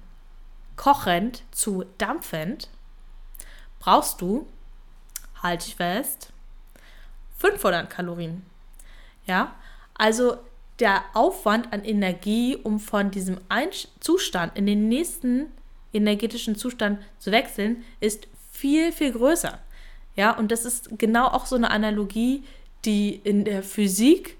kochend 0.77 1.45
zu 1.51 1.85
dampfend 1.97 2.69
brauchst 3.79 4.21
du, 4.21 4.47
halte 5.43 5.69
ich 5.69 5.77
fest, 5.77 6.34
500 7.37 7.89
Kalorien. 7.91 8.43
Ja, 9.27 9.55
also 9.95 10.37
der 10.81 11.05
Aufwand 11.15 11.73
an 11.73 11.85
Energie, 11.85 12.57
um 12.57 12.81
von 12.81 13.11
diesem 13.11 13.39
einen 13.49 13.71
Zustand 14.01 14.57
in 14.57 14.67
den 14.67 14.89
nächsten 14.89 15.47
energetischen 15.93 16.57
Zustand 16.57 16.99
zu 17.19 17.31
wechseln, 17.31 17.85
ist 18.01 18.27
viel, 18.51 18.93
viel 18.93 19.13
größer. 19.13 19.59
Ja, 20.17 20.37
und 20.37 20.51
das 20.53 20.65
ist 20.65 20.99
genau 20.99 21.27
auch 21.27 21.47
so 21.47 21.57
eine 21.57 21.71
Analogie, 21.71 22.43
die 22.85 23.15
in 23.25 23.45
der 23.45 23.63
Physik 23.63 24.37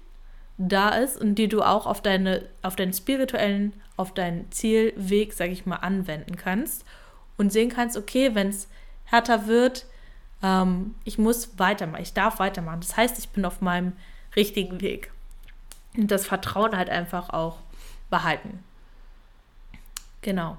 da 0.57 0.89
ist 0.89 1.19
und 1.19 1.35
die 1.35 1.47
du 1.47 1.61
auch 1.61 1.85
auf, 1.85 2.01
deine, 2.01 2.47
auf 2.61 2.75
deinen 2.75 2.93
spirituellen, 2.93 3.73
auf 3.97 4.13
deinen 4.13 4.51
Zielweg, 4.51 5.33
sag 5.33 5.49
ich 5.49 5.65
mal, 5.65 5.77
anwenden 5.77 6.35
kannst 6.35 6.85
und 7.37 7.51
sehen 7.51 7.69
kannst, 7.69 7.97
okay, 7.97 8.35
wenn 8.35 8.49
es 8.49 8.67
härter 9.05 9.47
wird, 9.47 9.85
ähm, 10.43 10.95
ich 11.03 11.17
muss 11.17 11.57
weitermachen, 11.57 12.01
ich 12.01 12.13
darf 12.13 12.39
weitermachen. 12.39 12.81
Das 12.81 12.97
heißt, 12.97 13.19
ich 13.19 13.29
bin 13.29 13.45
auf 13.45 13.61
meinem 13.61 13.93
richtigen 14.35 14.81
Weg. 14.81 15.11
Und 15.95 16.11
das 16.11 16.25
Vertrauen 16.25 16.75
halt 16.75 16.89
einfach 16.89 17.29
auch 17.29 17.59
behalten. 18.09 18.63
Genau. 20.21 20.57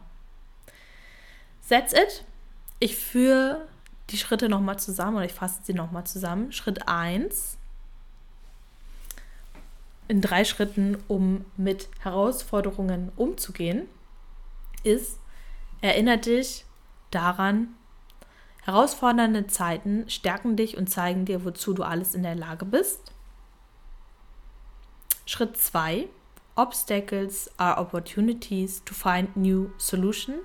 That's 1.68 1.92
it. 1.92 2.24
Ich 2.78 2.96
führe 2.96 3.66
die 4.10 4.18
Schritte 4.18 4.48
nochmal 4.48 4.78
zusammen 4.78 5.16
oder 5.16 5.26
ich 5.26 5.32
fasse 5.32 5.60
sie 5.64 5.74
nochmal 5.74 6.04
zusammen. 6.04 6.52
Schritt 6.52 6.88
1 6.88 7.58
in 10.08 10.20
drei 10.20 10.44
Schritten, 10.44 10.96
um 11.08 11.44
mit 11.56 11.88
Herausforderungen 12.00 13.10
umzugehen, 13.16 13.88
ist, 14.84 15.18
erinnere 15.80 16.18
dich 16.18 16.64
daran, 17.10 17.74
herausfordernde 18.66 19.46
Zeiten 19.46 20.10
stärken 20.10 20.56
dich 20.56 20.76
und 20.76 20.88
zeigen 20.90 21.24
dir, 21.24 21.44
wozu 21.44 21.72
du 21.72 21.84
alles 21.84 22.16
in 22.16 22.24
der 22.24 22.34
Lage 22.34 22.64
bist. 22.64 23.12
Schritt 25.24 25.56
2. 25.56 26.08
Obstacles 26.56 27.48
are 27.58 27.80
opportunities 27.80 28.82
to 28.84 28.92
find 28.92 29.36
new 29.36 29.70
solution. 29.78 30.36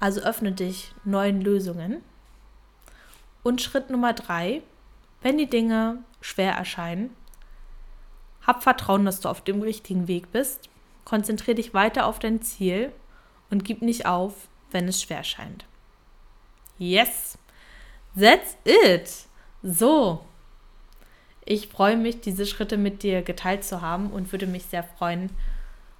Also 0.00 0.22
öffne 0.22 0.52
dich 0.52 0.94
neuen 1.04 1.42
Lösungen. 1.42 2.02
Und 3.42 3.60
Schritt 3.60 3.90
Nummer 3.90 4.14
3. 4.14 4.62
Wenn 5.20 5.36
die 5.36 5.50
Dinge 5.50 5.98
schwer 6.22 6.54
erscheinen, 6.54 7.14
hab 8.46 8.62
Vertrauen, 8.62 9.04
dass 9.04 9.20
du 9.20 9.28
auf 9.28 9.42
dem 9.42 9.60
richtigen 9.60 10.08
Weg 10.08 10.32
bist. 10.32 10.70
Konzentriere 11.04 11.56
dich 11.56 11.74
weiter 11.74 12.06
auf 12.06 12.18
dein 12.18 12.40
Ziel 12.40 12.92
und 13.50 13.64
gib 13.64 13.82
nicht 13.82 14.06
auf, 14.06 14.48
wenn 14.70 14.88
es 14.88 15.02
schwer 15.02 15.22
scheint. 15.22 15.66
Yes, 16.82 17.38
that's 18.18 18.56
it. 18.64 19.08
So, 19.62 20.24
ich 21.44 21.68
freue 21.68 21.96
mich, 21.96 22.20
diese 22.20 22.44
Schritte 22.44 22.76
mit 22.76 23.04
dir 23.04 23.22
geteilt 23.22 23.62
zu 23.62 23.82
haben 23.82 24.10
und 24.10 24.32
würde 24.32 24.48
mich 24.48 24.64
sehr 24.64 24.82
freuen, 24.82 25.30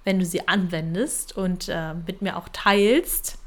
wenn 0.03 0.19
du 0.19 0.25
sie 0.25 0.45
anwendest 0.45 1.37
und 1.37 1.69
äh, 1.69 1.93
mit 1.93 2.21
mir 2.21 2.35
auch 2.35 2.49
teilst, 2.51 3.37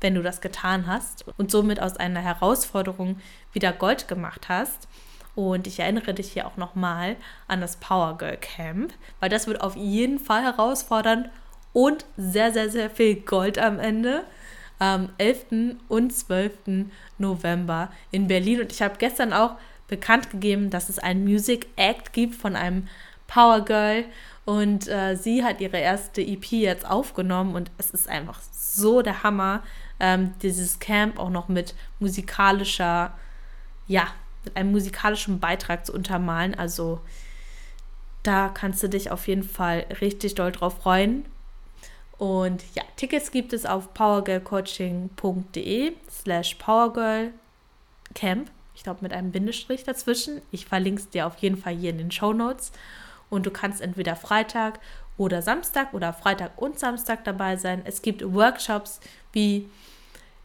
wenn 0.00 0.16
du 0.16 0.24
das 0.24 0.40
getan 0.40 0.88
hast 0.88 1.24
und 1.38 1.52
somit 1.52 1.80
aus 1.80 1.96
einer 1.98 2.20
Herausforderung 2.20 3.20
wieder 3.52 3.72
Gold 3.72 4.08
gemacht 4.08 4.48
hast. 4.48 4.88
Und 5.36 5.68
ich 5.68 5.78
erinnere 5.78 6.14
dich 6.14 6.32
hier 6.32 6.48
auch 6.48 6.56
nochmal 6.56 7.14
an 7.46 7.60
das 7.60 7.76
Power 7.76 8.18
Girl 8.18 8.38
Camp, 8.38 8.92
weil 9.20 9.28
das 9.28 9.46
wird 9.46 9.60
auf 9.60 9.76
jeden 9.76 10.18
Fall 10.18 10.42
herausfordernd 10.42 11.30
und 11.72 12.06
sehr, 12.16 12.52
sehr, 12.52 12.70
sehr 12.70 12.90
viel 12.90 13.14
Gold 13.14 13.56
am 13.56 13.78
Ende. 13.78 14.24
Am 14.78 15.10
11. 15.18 15.76
und 15.88 16.12
12. 16.12 16.86
November 17.18 17.90
in 18.10 18.26
Berlin. 18.26 18.60
Und 18.60 18.72
ich 18.72 18.82
habe 18.82 18.96
gestern 18.98 19.32
auch 19.32 19.56
bekannt 19.88 20.30
gegeben, 20.30 20.70
dass 20.70 20.88
es 20.88 20.98
einen 20.98 21.24
Music 21.24 21.68
Act 21.76 22.12
gibt 22.12 22.34
von 22.34 22.56
einem 22.56 22.88
Power 23.26 23.64
Girl. 23.64 24.04
Und 24.44 24.88
äh, 24.88 25.16
sie 25.16 25.42
hat 25.44 25.60
ihre 25.60 25.78
erste 25.78 26.22
EP 26.22 26.44
jetzt 26.52 26.88
aufgenommen 26.88 27.54
und 27.56 27.70
es 27.78 27.90
ist 27.90 28.08
einfach 28.08 28.40
so 28.52 29.02
der 29.02 29.24
Hammer, 29.24 29.62
ähm, 29.98 30.34
dieses 30.40 30.78
Camp 30.78 31.18
auch 31.18 31.30
noch 31.30 31.48
mit 31.48 31.74
musikalischer, 31.98 33.12
ja, 33.88 34.06
mit 34.44 34.56
einem 34.56 34.70
musikalischen 34.70 35.40
Beitrag 35.40 35.84
zu 35.84 35.92
untermalen. 35.92 36.54
Also 36.54 37.00
da 38.22 38.48
kannst 38.48 38.82
du 38.82 38.88
dich 38.88 39.10
auf 39.10 39.26
jeden 39.26 39.42
Fall 39.42 39.86
richtig 40.00 40.34
doll 40.36 40.52
drauf 40.52 40.78
freuen. 40.78 41.24
Und 42.18 42.64
ja, 42.74 42.82
Tickets 42.96 43.30
gibt 43.30 43.52
es 43.52 43.66
auf 43.66 43.92
powergirlcoaching.de 43.94 45.92
slash 46.10 46.54
powergirlcamp. 46.54 48.50
Ich 48.74 48.82
glaube 48.82 49.00
mit 49.02 49.12
einem 49.12 49.32
Bindestrich 49.32 49.84
dazwischen. 49.84 50.40
Ich 50.50 50.66
verlinke 50.66 51.02
es 51.02 51.10
dir 51.10 51.26
auf 51.26 51.36
jeden 51.38 51.56
Fall 51.56 51.74
hier 51.74 51.90
in 51.90 51.98
den 51.98 52.10
Show 52.10 52.32
Notes. 52.32 52.72
Und 53.28 53.44
du 53.46 53.50
kannst 53.50 53.80
entweder 53.80 54.16
Freitag 54.16 54.80
oder 55.18 55.42
Samstag 55.42 55.92
oder 55.94 56.12
Freitag 56.12 56.52
und 56.56 56.78
Samstag 56.78 57.24
dabei 57.24 57.56
sein. 57.56 57.82
Es 57.84 58.02
gibt 58.02 58.22
Workshops 58.34 59.00
wie 59.32 59.68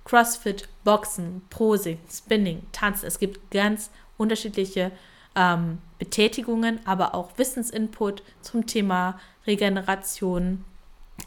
CrossFit, 0.06 0.68
Boxen, 0.84 1.42
Posing, 1.50 2.00
Spinning, 2.10 2.64
Tanzen. 2.72 3.06
Es 3.06 3.20
gibt 3.20 3.52
ganz 3.52 3.92
unterschiedliche 4.18 4.92
ähm, 5.36 5.78
Betätigungen, 6.00 6.80
aber 6.86 7.14
auch 7.16 7.38
Wissensinput 7.38 8.24
zum 8.42 8.66
Thema 8.66 9.20
Regeneration, 9.46 10.66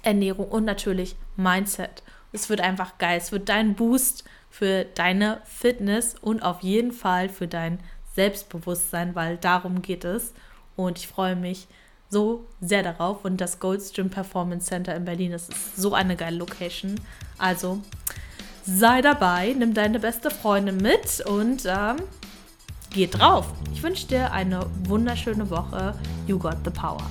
Ernährung 0.03 0.49
und 0.49 0.65
natürlich 0.65 1.17
Mindset. 1.37 2.03
Es 2.33 2.49
wird 2.49 2.61
einfach 2.61 2.99
geil. 2.99 3.19
Es 3.19 3.33
wird 3.33 3.49
dein 3.49 3.75
Boost 3.75 4.25
für 4.51 4.85
deine 4.85 5.41
Fitness 5.45 6.17
und 6.21 6.43
auf 6.43 6.63
jeden 6.63 6.93
Fall 6.93 7.29
für 7.29 7.47
dein 7.47 7.79
Selbstbewusstsein, 8.15 9.15
weil 9.15 9.37
darum 9.37 9.83
geht 9.83 10.05
es. 10.05 10.33
Und 10.77 10.99
ich 10.99 11.09
freue 11.09 11.37
mich 11.37 11.69
so 12.11 12.47
sehr 12.61 12.83
darauf. 12.83 13.25
Und 13.25 13.41
das 13.41 13.61
Goldstream 13.61 14.11
Performance 14.11 14.67
Center 14.67 14.95
in 14.95 15.05
Berlin, 15.05 15.33
das 15.33 15.49
ist 15.49 15.77
so 15.77 15.95
eine 15.95 16.17
geile 16.17 16.37
Location. 16.37 17.01
Also 17.39 17.81
sei 18.65 19.03
dabei, 19.03 19.55
nimm 19.57 19.75
deine 19.75 19.99
beste 19.99 20.31
Freundin 20.31 20.79
mit 20.79 21.21
und 21.27 21.65
ähm, 21.67 21.97
geh 22.91 23.07
drauf. 23.07 23.53
Ich 23.73 23.83
wünsche 23.83 24.07
dir 24.07 24.33
eine 24.33 24.67
wunderschöne 24.85 25.51
Woche. 25.51 25.95
You 26.27 26.39
got 26.39 26.57
the 26.65 26.71
power. 26.71 27.03